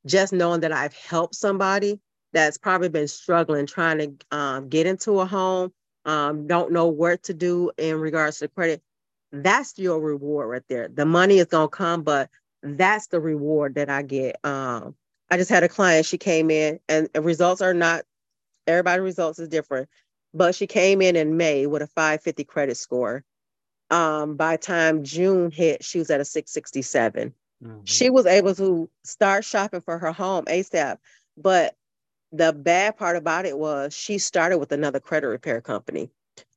just 0.06 0.32
knowing 0.32 0.60
that 0.60 0.72
I've 0.72 0.94
helped 0.94 1.34
somebody 1.34 2.00
that's 2.32 2.58
probably 2.58 2.88
been 2.88 3.08
struggling 3.08 3.66
trying 3.66 3.98
to 3.98 4.36
um, 4.36 4.68
get 4.68 4.86
into 4.86 5.20
a 5.20 5.26
home, 5.26 5.72
um, 6.04 6.46
don't 6.46 6.72
know 6.72 6.86
what 6.86 7.22
to 7.24 7.34
do 7.34 7.70
in 7.78 8.00
regards 8.00 8.38
to 8.38 8.48
credit, 8.48 8.82
that's 9.32 9.78
your 9.78 10.00
reward 10.00 10.48
right 10.48 10.62
there. 10.68 10.88
The 10.88 11.06
money 11.06 11.38
is 11.38 11.46
gonna 11.46 11.68
come, 11.68 12.02
but 12.02 12.30
that's 12.62 13.06
the 13.08 13.20
reward 13.20 13.76
that 13.76 13.88
I 13.88 14.02
get. 14.02 14.36
Um, 14.44 14.94
I 15.30 15.36
just 15.36 15.50
had 15.50 15.62
a 15.62 15.68
client, 15.68 16.06
she 16.06 16.18
came 16.18 16.50
in 16.50 16.80
and, 16.88 17.08
and 17.14 17.24
results 17.24 17.60
are 17.60 17.74
not 17.74 18.04
everybody's 18.66 19.02
results 19.02 19.38
is 19.38 19.48
different, 19.48 19.88
but 20.34 20.54
she 20.54 20.66
came 20.66 21.00
in 21.00 21.16
in 21.16 21.36
May 21.36 21.66
with 21.66 21.80
a 21.80 21.86
550 21.86 22.44
credit 22.44 22.76
score. 22.76 23.24
Um, 23.90 24.36
by 24.36 24.56
time 24.56 25.04
June 25.04 25.50
hit, 25.50 25.84
she 25.84 25.98
was 25.98 26.10
at 26.10 26.20
a 26.20 26.24
667. 26.24 27.32
Mm-hmm. 27.62 27.78
She 27.84 28.10
was 28.10 28.26
able 28.26 28.54
to 28.56 28.90
start 29.04 29.44
shopping 29.44 29.80
for 29.80 29.98
her 29.98 30.12
home 30.12 30.46
ASAP. 30.46 30.98
But 31.36 31.74
the 32.32 32.52
bad 32.52 32.96
part 32.96 33.16
about 33.16 33.46
it 33.46 33.56
was 33.56 33.94
she 33.94 34.18
started 34.18 34.58
with 34.58 34.72
another 34.72 34.98
credit 34.98 35.28
repair 35.28 35.60
company. 35.60 36.10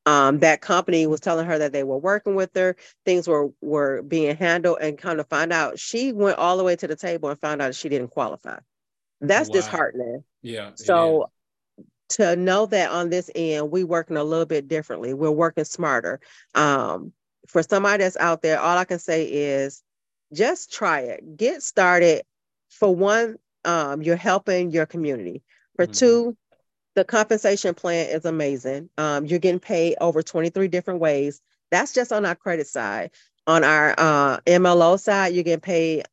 Um, 0.08 0.40
that 0.40 0.62
company 0.62 1.06
was 1.06 1.20
telling 1.20 1.46
her 1.46 1.60
that 1.60 1.74
they 1.74 1.84
were 1.84 1.98
working 1.98 2.34
with 2.34 2.52
her, 2.56 2.78
things 3.06 3.28
were 3.28 3.50
were 3.62 4.02
being 4.02 4.38
handled, 4.38 4.78
and 4.80 4.98
kind 4.98 5.20
of 5.20 5.28
find 5.28 5.52
out 5.52 5.78
she 5.78 6.14
went 6.14 6.38
all 6.38 6.58
the 6.58 6.64
way 6.64 6.78
to 6.78 6.88
the 6.88 6.96
table 6.96 7.30
and 7.30 7.40
found 7.40 7.62
out 7.62 7.76
she 7.76 7.90
didn't 7.90 8.08
qualify. 8.08 8.58
That's 9.20 9.50
wow. 9.50 9.54
disheartening. 9.54 10.24
Yeah. 10.42 10.72
So 10.76 11.30
to 12.10 12.36
know 12.36 12.66
that 12.68 12.92
on 12.92 13.10
this 13.10 13.30
end, 13.36 13.72
we're 13.72 13.86
working 13.86 14.18
a 14.18 14.24
little 14.24 14.46
bit 14.46 14.68
differently. 14.68 15.14
We're 15.14 15.32
working 15.32 15.66
smarter. 15.66 16.20
Um, 16.56 17.14
for 17.48 17.64
somebody 17.64 18.04
that's 18.04 18.18
out 18.18 18.42
there, 18.42 18.60
all 18.60 18.78
I 18.78 18.86
can 18.86 19.00
say 19.00 19.26
is 19.26 19.84
just 20.34 20.72
try 20.72 21.02
it. 21.02 21.38
Get 21.38 21.64
started. 21.64 22.24
For 22.70 22.94
one, 22.94 23.38
um, 23.66 24.02
you're 24.02 24.16
helping 24.16 24.72
your 24.72 24.86
community. 24.86 25.42
For 25.76 25.86
mm-hmm. 25.86 25.94
two, 25.94 26.38
the 26.96 27.06
compensation 27.06 27.74
plan 27.74 28.10
is 28.10 28.26
amazing. 28.26 28.90
Um, 28.98 29.26
you're 29.26 29.40
getting 29.40 29.60
paid 29.60 29.96
over 30.02 30.22
23 30.22 30.68
different 30.68 31.00
ways. 31.00 31.42
That's 31.72 31.94
just 31.94 32.12
on 32.12 32.26
our 32.26 32.36
credit 32.36 32.68
side. 32.68 33.12
On 33.46 33.64
our 33.64 33.94
uh, 33.98 34.40
MLO 34.42 35.00
side, 35.00 35.34
you're 35.34 35.44
getting 35.44 35.62
paid 35.62 36.06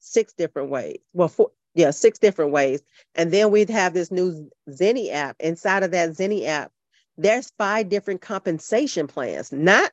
six 0.00 0.32
different 0.32 0.70
ways. 0.70 0.98
Well, 1.12 1.28
four, 1.28 1.50
yeah, 1.74 1.90
six 1.90 2.18
different 2.18 2.52
ways. 2.52 2.82
And 3.14 3.32
then 3.32 3.50
we'd 3.50 3.70
have 3.70 3.94
this 3.94 4.10
new 4.10 4.50
Zenni 4.68 5.12
app. 5.12 5.36
Inside 5.40 5.82
of 5.82 5.90
that 5.92 6.10
Zenni 6.10 6.46
app, 6.46 6.72
there's 7.16 7.52
five 7.58 7.88
different 7.88 8.20
compensation 8.20 9.06
plans, 9.06 9.52
not 9.52 9.92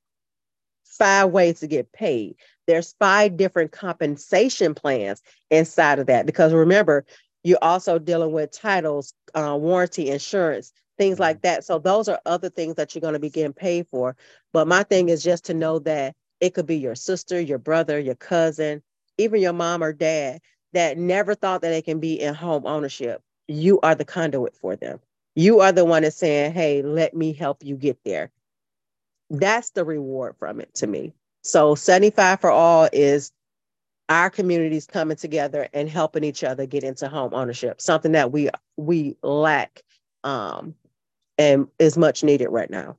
five 0.84 1.30
ways 1.30 1.60
to 1.60 1.68
get 1.68 1.92
paid. 1.92 2.36
There's 2.66 2.96
five 3.00 3.38
different 3.38 3.72
compensation 3.72 4.74
plans 4.74 5.22
inside 5.52 6.00
of 6.00 6.08
that. 6.08 6.26
Because 6.26 6.54
remember, 6.54 7.06
you're 7.44 7.58
also 7.62 8.00
dealing 8.00 8.32
with 8.32 8.52
titles, 8.52 9.14
uh, 9.34 9.58
warranty, 9.60 10.10
insurance, 10.10 10.74
things 10.98 11.16
mm-hmm. 11.16 11.24
like 11.24 11.42
that. 11.44 11.64
So 11.64 11.80
those 11.80 12.10
are 12.10 12.20
other 12.26 12.50
things 12.50 12.76
that 12.76 12.94
you're 12.96 13.02
going 13.02 13.14
to 13.14 13.20
be 13.20 13.30
getting 13.30 13.54
paid 13.54 13.88
for. 13.92 14.16
But 14.52 14.68
my 14.68 14.84
thing 14.84 15.10
is 15.10 15.24
just 15.24 15.46
to 15.46 15.54
know 15.54 15.80
that 15.80 16.16
it 16.40 16.54
could 16.54 16.66
be 16.66 16.78
your 16.78 16.96
sister, 16.96 17.40
your 17.40 17.58
brother, 17.58 18.00
your 18.00 18.16
cousin, 18.16 18.82
even 19.18 19.42
your 19.42 19.54
mom 19.54 19.84
or 19.84 19.94
dad 19.94 20.40
that 20.74 20.98
never 20.98 21.36
thought 21.36 21.62
that 21.62 21.70
they 21.70 21.82
can 21.82 22.00
be 22.00 22.20
in 22.20 22.34
home 22.34 22.66
ownership. 22.66 23.22
You 23.48 23.80
are 23.82 23.96
the 23.96 24.06
conduit 24.06 24.56
for 24.56 24.76
them. 24.76 25.00
You 25.36 25.62
are 25.62 25.72
the 25.72 25.86
one 25.86 26.04
that's 26.04 26.18
saying, 26.18 26.54
hey, 26.54 26.82
let 26.82 27.16
me 27.16 27.34
help 27.34 27.64
you 27.64 27.76
get 27.76 27.98
there. 28.04 28.32
That's 29.30 29.72
the 29.72 29.86
reward 29.86 30.36
from 30.40 30.60
it 30.60 30.74
to 30.76 30.88
me. 30.88 31.14
So 31.44 31.76
75 31.76 32.42
for 32.42 32.52
all 32.52 32.90
is 32.92 33.32
our 34.10 34.30
communities 34.30 34.88
coming 34.88 35.18
together 35.18 35.68
and 35.74 35.90
helping 35.90 36.24
each 36.24 36.44
other 36.44 36.66
get 36.66 36.84
into 36.84 37.08
home 37.08 37.34
ownership, 37.34 37.82
something 37.82 38.14
that 38.14 38.32
we 38.32 38.50
we 38.78 39.18
lack 39.22 39.82
um, 40.24 40.76
and 41.38 41.68
is 41.78 41.98
much 41.98 42.24
needed 42.24 42.50
right 42.50 42.70
now. 42.70 42.98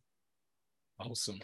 Awesome. 1.01 1.41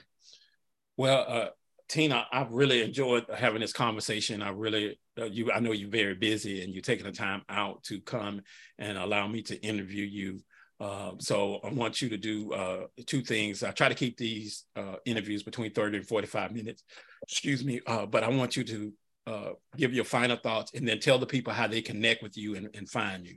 Well, 0.96 1.24
uh, 1.26 1.48
Tina, 1.88 2.26
I've 2.32 2.50
really 2.50 2.82
enjoyed 2.82 3.26
having 3.36 3.60
this 3.60 3.72
conversation. 3.72 4.42
I 4.42 4.50
really, 4.50 4.98
uh, 5.18 5.26
you, 5.26 5.52
I 5.52 5.60
know 5.60 5.72
you're 5.72 5.90
very 5.90 6.14
busy 6.14 6.62
and 6.62 6.72
you're 6.72 6.82
taking 6.82 7.04
the 7.04 7.12
time 7.12 7.42
out 7.48 7.82
to 7.84 8.00
come 8.00 8.40
and 8.78 8.96
allow 8.96 9.26
me 9.26 9.42
to 9.42 9.62
interview 9.62 10.04
you. 10.04 10.40
Uh, 10.80 11.12
so 11.18 11.60
I 11.62 11.70
want 11.70 12.02
you 12.02 12.08
to 12.08 12.16
do 12.16 12.52
uh, 12.52 12.86
two 13.06 13.22
things. 13.22 13.62
I 13.62 13.70
try 13.70 13.88
to 13.88 13.94
keep 13.94 14.16
these 14.16 14.64
uh, 14.76 14.96
interviews 15.04 15.42
between 15.42 15.72
30 15.72 15.98
and 15.98 16.06
45 16.06 16.52
minutes, 16.52 16.82
excuse 17.22 17.64
me, 17.64 17.80
uh, 17.86 18.06
but 18.06 18.24
I 18.24 18.28
want 18.28 18.56
you 18.56 18.64
to 18.64 18.92
uh, 19.26 19.50
give 19.76 19.94
your 19.94 20.04
final 20.04 20.36
thoughts 20.36 20.72
and 20.74 20.86
then 20.86 21.00
tell 21.00 21.18
the 21.18 21.26
people 21.26 21.52
how 21.52 21.66
they 21.66 21.80
connect 21.80 22.22
with 22.22 22.36
you 22.36 22.56
and, 22.56 22.68
and 22.74 22.88
find 22.88 23.26
you. 23.26 23.36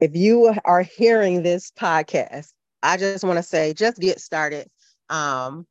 If 0.00 0.14
you 0.14 0.54
are 0.64 0.82
hearing 0.82 1.42
this 1.42 1.72
podcast, 1.72 2.52
I 2.84 2.98
just 2.98 3.24
want 3.24 3.38
to 3.38 3.42
say, 3.42 3.72
just 3.72 3.98
get 3.98 4.20
started. 4.20 4.68
Um, 5.08 5.66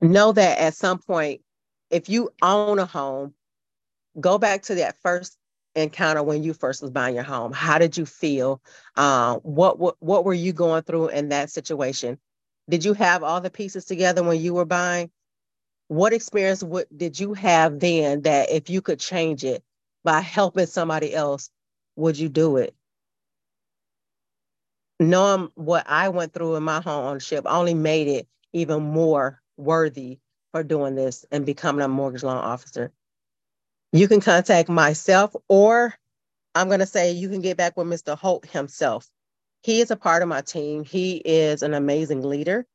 know 0.00 0.32
that 0.32 0.58
at 0.58 0.74
some 0.74 0.98
point, 0.98 1.42
if 1.90 2.08
you 2.08 2.30
own 2.42 2.78
a 2.78 2.86
home, 2.86 3.34
go 4.18 4.38
back 4.38 4.62
to 4.62 4.74
that 4.76 4.96
first 5.00 5.36
encounter 5.76 6.22
when 6.22 6.42
you 6.42 6.52
first 6.52 6.82
was 6.82 6.90
buying 6.90 7.14
your 7.14 7.24
home. 7.24 7.52
How 7.52 7.78
did 7.78 7.96
you 7.96 8.04
feel? 8.04 8.60
Uh, 8.96 9.36
what, 9.36 9.78
what 9.78 9.96
what 10.00 10.24
were 10.24 10.34
you 10.34 10.52
going 10.52 10.82
through 10.82 11.08
in 11.08 11.28
that 11.28 11.50
situation? 11.50 12.18
Did 12.68 12.84
you 12.84 12.92
have 12.94 13.22
all 13.22 13.40
the 13.40 13.50
pieces 13.50 13.84
together 13.84 14.22
when 14.22 14.40
you 14.40 14.54
were 14.54 14.64
buying? 14.64 15.10
What 15.88 16.12
experience 16.12 16.62
what 16.62 16.86
did 16.96 17.18
you 17.18 17.34
have 17.34 17.78
then 17.80 18.22
that 18.22 18.50
if 18.50 18.70
you 18.70 18.80
could 18.80 18.98
change 19.00 19.44
it 19.44 19.62
by 20.04 20.20
helping 20.20 20.66
somebody 20.66 21.14
else, 21.14 21.50
would 21.96 22.18
you 22.18 22.28
do 22.28 22.56
it? 22.56 22.74
Knowing 25.00 25.50
what 25.56 25.86
I 25.88 26.10
went 26.10 26.34
through 26.34 26.56
in 26.56 26.64
my 26.64 26.82
home 26.82 27.06
ownership 27.06 27.46
only 27.48 27.74
made 27.74 28.08
it 28.08 28.28
even 28.54 28.82
more 28.84 29.42
worthy 29.58 30.20
for 30.52 30.64
doing 30.64 30.96
this 30.96 31.26
and 31.32 31.46
becoming 31.46 31.82
a 31.84 31.88
mortgage 31.88 32.24
loan 32.24 32.38
officer. 32.38 32.92
You 33.92 34.08
can 34.08 34.20
contact 34.20 34.68
myself, 34.70 35.34
or 35.48 35.94
I'm 36.54 36.68
going 36.68 36.80
to 36.80 36.86
say 36.86 37.12
you 37.12 37.28
can 37.30 37.42
get 37.42 37.56
back 37.58 37.76
with 37.76 37.88
Mr. 37.88 38.18
Holt 38.18 38.46
himself 38.46 39.06
he 39.62 39.80
is 39.80 39.90
a 39.90 39.96
part 39.96 40.22
of 40.22 40.28
my 40.28 40.40
team. 40.42 40.84
He 40.84 41.16
is 41.16 41.62
an 41.62 41.74
amazing 41.74 42.22
leader. 42.22 42.66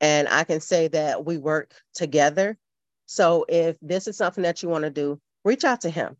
And 0.00 0.28
I 0.28 0.44
can 0.44 0.60
say 0.60 0.88
that 0.88 1.24
we 1.24 1.38
work 1.38 1.74
together. 1.94 2.58
So 3.06 3.44
if 3.48 3.76
this 3.82 4.08
is 4.08 4.16
something 4.16 4.42
that 4.44 4.62
you 4.62 4.68
want 4.68 4.84
to 4.84 4.90
do, 4.90 5.20
reach 5.44 5.64
out 5.64 5.82
to 5.82 5.90
him. 5.90 6.16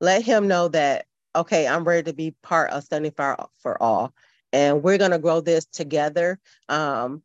Let 0.00 0.22
him 0.24 0.48
know 0.48 0.68
that, 0.68 1.06
okay, 1.36 1.68
I'm 1.68 1.84
ready 1.84 2.04
to 2.04 2.14
be 2.14 2.34
part 2.42 2.70
of 2.72 2.84
75 2.84 3.38
for 3.62 3.82
all. 3.82 4.14
And 4.52 4.82
we're 4.82 4.98
going 4.98 5.12
to 5.12 5.18
grow 5.18 5.40
this 5.40 5.66
together. 5.66 6.38
Um, 6.68 7.22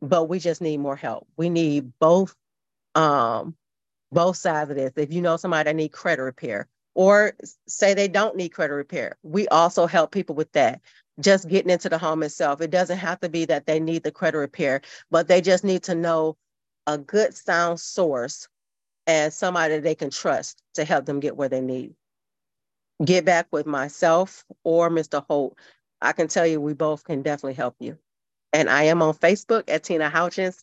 but 0.00 0.24
we 0.24 0.38
just 0.38 0.60
need 0.60 0.78
more 0.78 0.96
help. 0.96 1.26
We 1.36 1.48
need 1.48 1.92
both 1.98 2.34
um, 2.94 3.56
both 4.12 4.36
sides 4.36 4.70
of 4.70 4.76
this. 4.76 4.92
If 4.96 5.12
you 5.12 5.20
know 5.20 5.36
somebody 5.36 5.68
that 5.68 5.76
need 5.76 5.92
credit 5.92 6.22
repair, 6.22 6.68
or 6.94 7.32
say 7.66 7.94
they 7.94 8.08
don't 8.08 8.36
need 8.36 8.50
credit 8.50 8.74
repair, 8.74 9.16
we 9.22 9.48
also 9.48 9.86
help 9.86 10.12
people 10.12 10.34
with 10.34 10.52
that 10.52 10.80
just 11.20 11.48
getting 11.48 11.70
into 11.70 11.88
the 11.88 11.98
home 11.98 12.22
itself. 12.22 12.60
It 12.60 12.70
doesn't 12.70 12.98
have 12.98 13.20
to 13.20 13.28
be 13.28 13.44
that 13.46 13.66
they 13.66 13.80
need 13.80 14.02
the 14.02 14.10
credit 14.10 14.38
repair, 14.38 14.80
but 15.10 15.28
they 15.28 15.40
just 15.40 15.64
need 15.64 15.84
to 15.84 15.94
know 15.94 16.36
a 16.86 16.98
good 16.98 17.34
sound 17.34 17.80
source 17.80 18.48
and 19.06 19.32
somebody 19.32 19.78
they 19.78 19.94
can 19.94 20.10
trust 20.10 20.62
to 20.74 20.84
help 20.84 21.06
them 21.06 21.20
get 21.20 21.36
where 21.36 21.48
they 21.48 21.60
need. 21.60 21.94
Get 23.04 23.24
back 23.24 23.48
with 23.50 23.66
myself 23.66 24.44
or 24.62 24.90
Mr. 24.90 25.24
Holt. 25.28 25.58
I 26.04 26.12
can 26.12 26.28
tell 26.28 26.46
you 26.46 26.60
we 26.60 26.74
both 26.74 27.04
can 27.04 27.22
definitely 27.22 27.54
help 27.54 27.76
you. 27.80 27.98
And 28.52 28.70
I 28.70 28.84
am 28.84 29.02
on 29.02 29.14
Facebook 29.14 29.64
at 29.68 29.84
Tina 29.84 30.10
Houchins. 30.10 30.62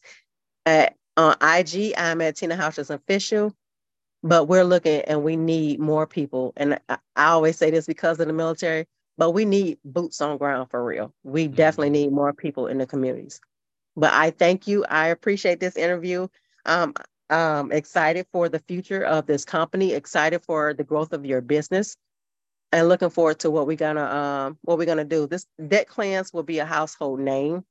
At 0.65 0.95
on 1.17 1.35
IG, 1.41 1.93
I'm 1.97 2.21
at 2.21 2.37
Tina 2.37 2.55
Houchins 2.55 2.89
Official. 2.89 3.53
But 4.23 4.45
we're 4.45 4.63
looking 4.63 5.01
and 5.01 5.23
we 5.23 5.35
need 5.35 5.79
more 5.79 6.07
people. 6.07 6.53
And 6.55 6.79
I, 6.87 6.97
I 7.15 7.25
always 7.27 7.57
say 7.57 7.71
this 7.71 7.87
because 7.87 8.19
of 8.19 8.27
the 8.27 8.33
military 8.33 8.85
but 9.17 9.31
we 9.31 9.45
need 9.45 9.77
boots 9.85 10.19
on 10.21 10.37
ground 10.37 10.71
for 10.71 10.83
real. 10.83 11.13
We 11.23 11.45
mm-hmm. 11.45 11.53
definitely 11.53 11.91
need 11.91 12.11
more 12.11 12.33
people 12.33 12.65
in 12.65 12.79
the 12.79 12.87
communities. 12.87 13.39
But 13.95 14.13
I 14.13 14.31
thank 14.31 14.67
you. 14.67 14.83
I 14.85 15.07
appreciate 15.07 15.59
this 15.59 15.75
interview. 15.75 16.27
Um, 16.65 16.95
Um, 17.29 17.71
excited 17.71 18.25
for 18.33 18.49
the 18.49 18.59
future 18.59 19.03
of 19.03 19.25
this 19.25 19.45
company, 19.45 19.93
excited 19.93 20.43
for 20.43 20.73
the 20.73 20.83
growth 20.83 21.13
of 21.13 21.25
your 21.25 21.39
business, 21.39 21.95
and 22.71 22.87
looking 22.87 23.09
forward 23.09 23.39
to 23.39 23.51
what 23.51 23.67
we're 23.67 23.77
gonna 23.77 24.05
um, 24.05 24.57
what 24.61 24.77
we're 24.77 24.85
gonna 24.85 25.05
do. 25.05 25.27
This 25.27 25.45
debt 25.67 25.87
cleanse 25.87 26.33
will 26.33 26.43
be 26.43 26.59
a 26.59 26.65
household 26.65 27.19
name. 27.19 27.63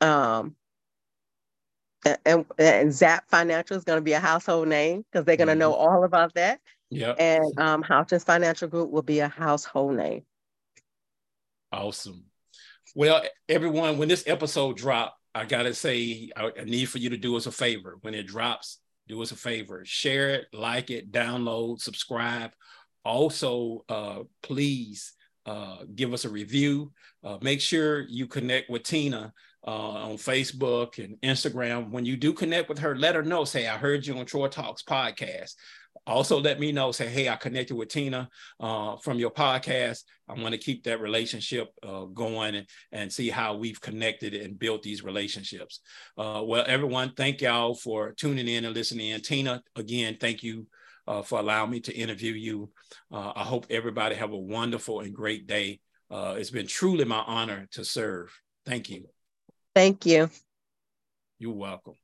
Um, 0.00 0.56
and, 2.26 2.44
and 2.58 2.92
Zap 2.92 3.28
Financial 3.28 3.76
is 3.76 3.84
going 3.84 3.98
to 3.98 4.02
be 4.02 4.12
a 4.12 4.20
household 4.20 4.66
name 4.66 5.04
because 5.10 5.24
they're 5.24 5.36
going 5.36 5.46
to 5.46 5.52
mm-hmm. 5.52 5.60
know 5.60 5.74
all 5.74 6.02
about 6.04 6.34
that. 6.34 6.60
Yeah. 6.90 7.12
And 7.12 7.44
um, 7.58 7.82
Houchins 7.82 8.24
Financial 8.24 8.68
Group 8.68 8.90
will 8.90 9.02
be 9.02 9.20
a 9.20 9.28
household 9.28 9.94
name. 9.94 10.24
Awesome. 11.70 12.24
Well, 12.94 13.22
everyone, 13.48 13.96
when 13.96 14.08
this 14.08 14.24
episode 14.26 14.76
drop, 14.76 15.16
I 15.34 15.46
gotta 15.46 15.72
say, 15.72 16.30
I, 16.36 16.50
I 16.60 16.64
need 16.64 16.86
for 16.90 16.98
you 16.98 17.08
to 17.10 17.16
do 17.16 17.36
us 17.36 17.46
a 17.46 17.52
favor. 17.52 17.96
When 18.02 18.12
it 18.12 18.26
drops, 18.26 18.78
do 19.08 19.22
us 19.22 19.32
a 19.32 19.36
favor, 19.36 19.82
share 19.86 20.30
it, 20.30 20.46
like 20.52 20.90
it, 20.90 21.10
download, 21.10 21.80
subscribe. 21.80 22.50
Also, 23.04 23.84
uh, 23.88 24.20
please 24.42 25.14
uh, 25.46 25.78
give 25.94 26.12
us 26.12 26.24
a 26.24 26.28
review. 26.28 26.92
Uh, 27.24 27.38
make 27.42 27.60
sure 27.60 28.06
you 28.08 28.26
connect 28.26 28.70
with 28.70 28.84
Tina 28.84 29.32
uh, 29.66 29.70
on 29.70 30.16
Facebook 30.16 31.02
and 31.02 31.20
Instagram. 31.20 31.90
When 31.90 32.04
you 32.04 32.16
do 32.16 32.32
connect 32.32 32.68
with 32.68 32.78
her, 32.78 32.96
let 32.96 33.14
her 33.14 33.22
know. 33.22 33.44
Say, 33.44 33.66
I 33.66 33.76
heard 33.76 34.06
you 34.06 34.16
on 34.18 34.26
Troy 34.26 34.48
Talks 34.48 34.82
podcast. 34.82 35.54
Also, 36.06 36.40
let 36.40 36.58
me 36.58 36.72
know. 36.72 36.90
Say, 36.90 37.08
hey, 37.08 37.28
I 37.28 37.36
connected 37.36 37.76
with 37.76 37.88
Tina 37.88 38.28
uh, 38.58 38.96
from 38.96 39.18
your 39.18 39.30
podcast. 39.30 40.02
I 40.28 40.40
want 40.40 40.52
to 40.52 40.58
keep 40.58 40.84
that 40.84 41.00
relationship 41.00 41.68
uh, 41.82 42.04
going 42.04 42.56
and, 42.56 42.66
and 42.90 43.12
see 43.12 43.28
how 43.28 43.56
we've 43.56 43.80
connected 43.80 44.34
and 44.34 44.58
built 44.58 44.82
these 44.82 45.04
relationships. 45.04 45.80
Well, 46.16 46.64
everyone, 46.66 47.12
thank 47.16 47.40
y'all 47.40 47.74
for 47.74 48.12
tuning 48.12 48.48
in 48.48 48.64
and 48.64 48.74
listening 48.74 49.10
in. 49.10 49.20
Tina, 49.20 49.62
again, 49.76 50.16
thank 50.20 50.42
you 50.42 50.66
uh, 51.06 51.22
for 51.22 51.38
allowing 51.38 51.70
me 51.70 51.80
to 51.80 51.94
interview 51.94 52.32
you. 52.32 52.70
Uh, 53.10 53.32
I 53.34 53.44
hope 53.44 53.66
everybody 53.70 54.14
have 54.14 54.32
a 54.32 54.38
wonderful 54.38 55.00
and 55.00 55.14
great 55.14 55.46
day. 55.46 55.80
Uh, 56.10 56.36
it's 56.38 56.50
been 56.50 56.66
truly 56.66 57.04
my 57.04 57.22
honor 57.26 57.68
to 57.72 57.84
serve. 57.84 58.38
Thank 58.66 58.90
you. 58.90 59.06
Thank 59.74 60.06
you. 60.06 60.30
You're 61.38 61.54
welcome. 61.54 61.94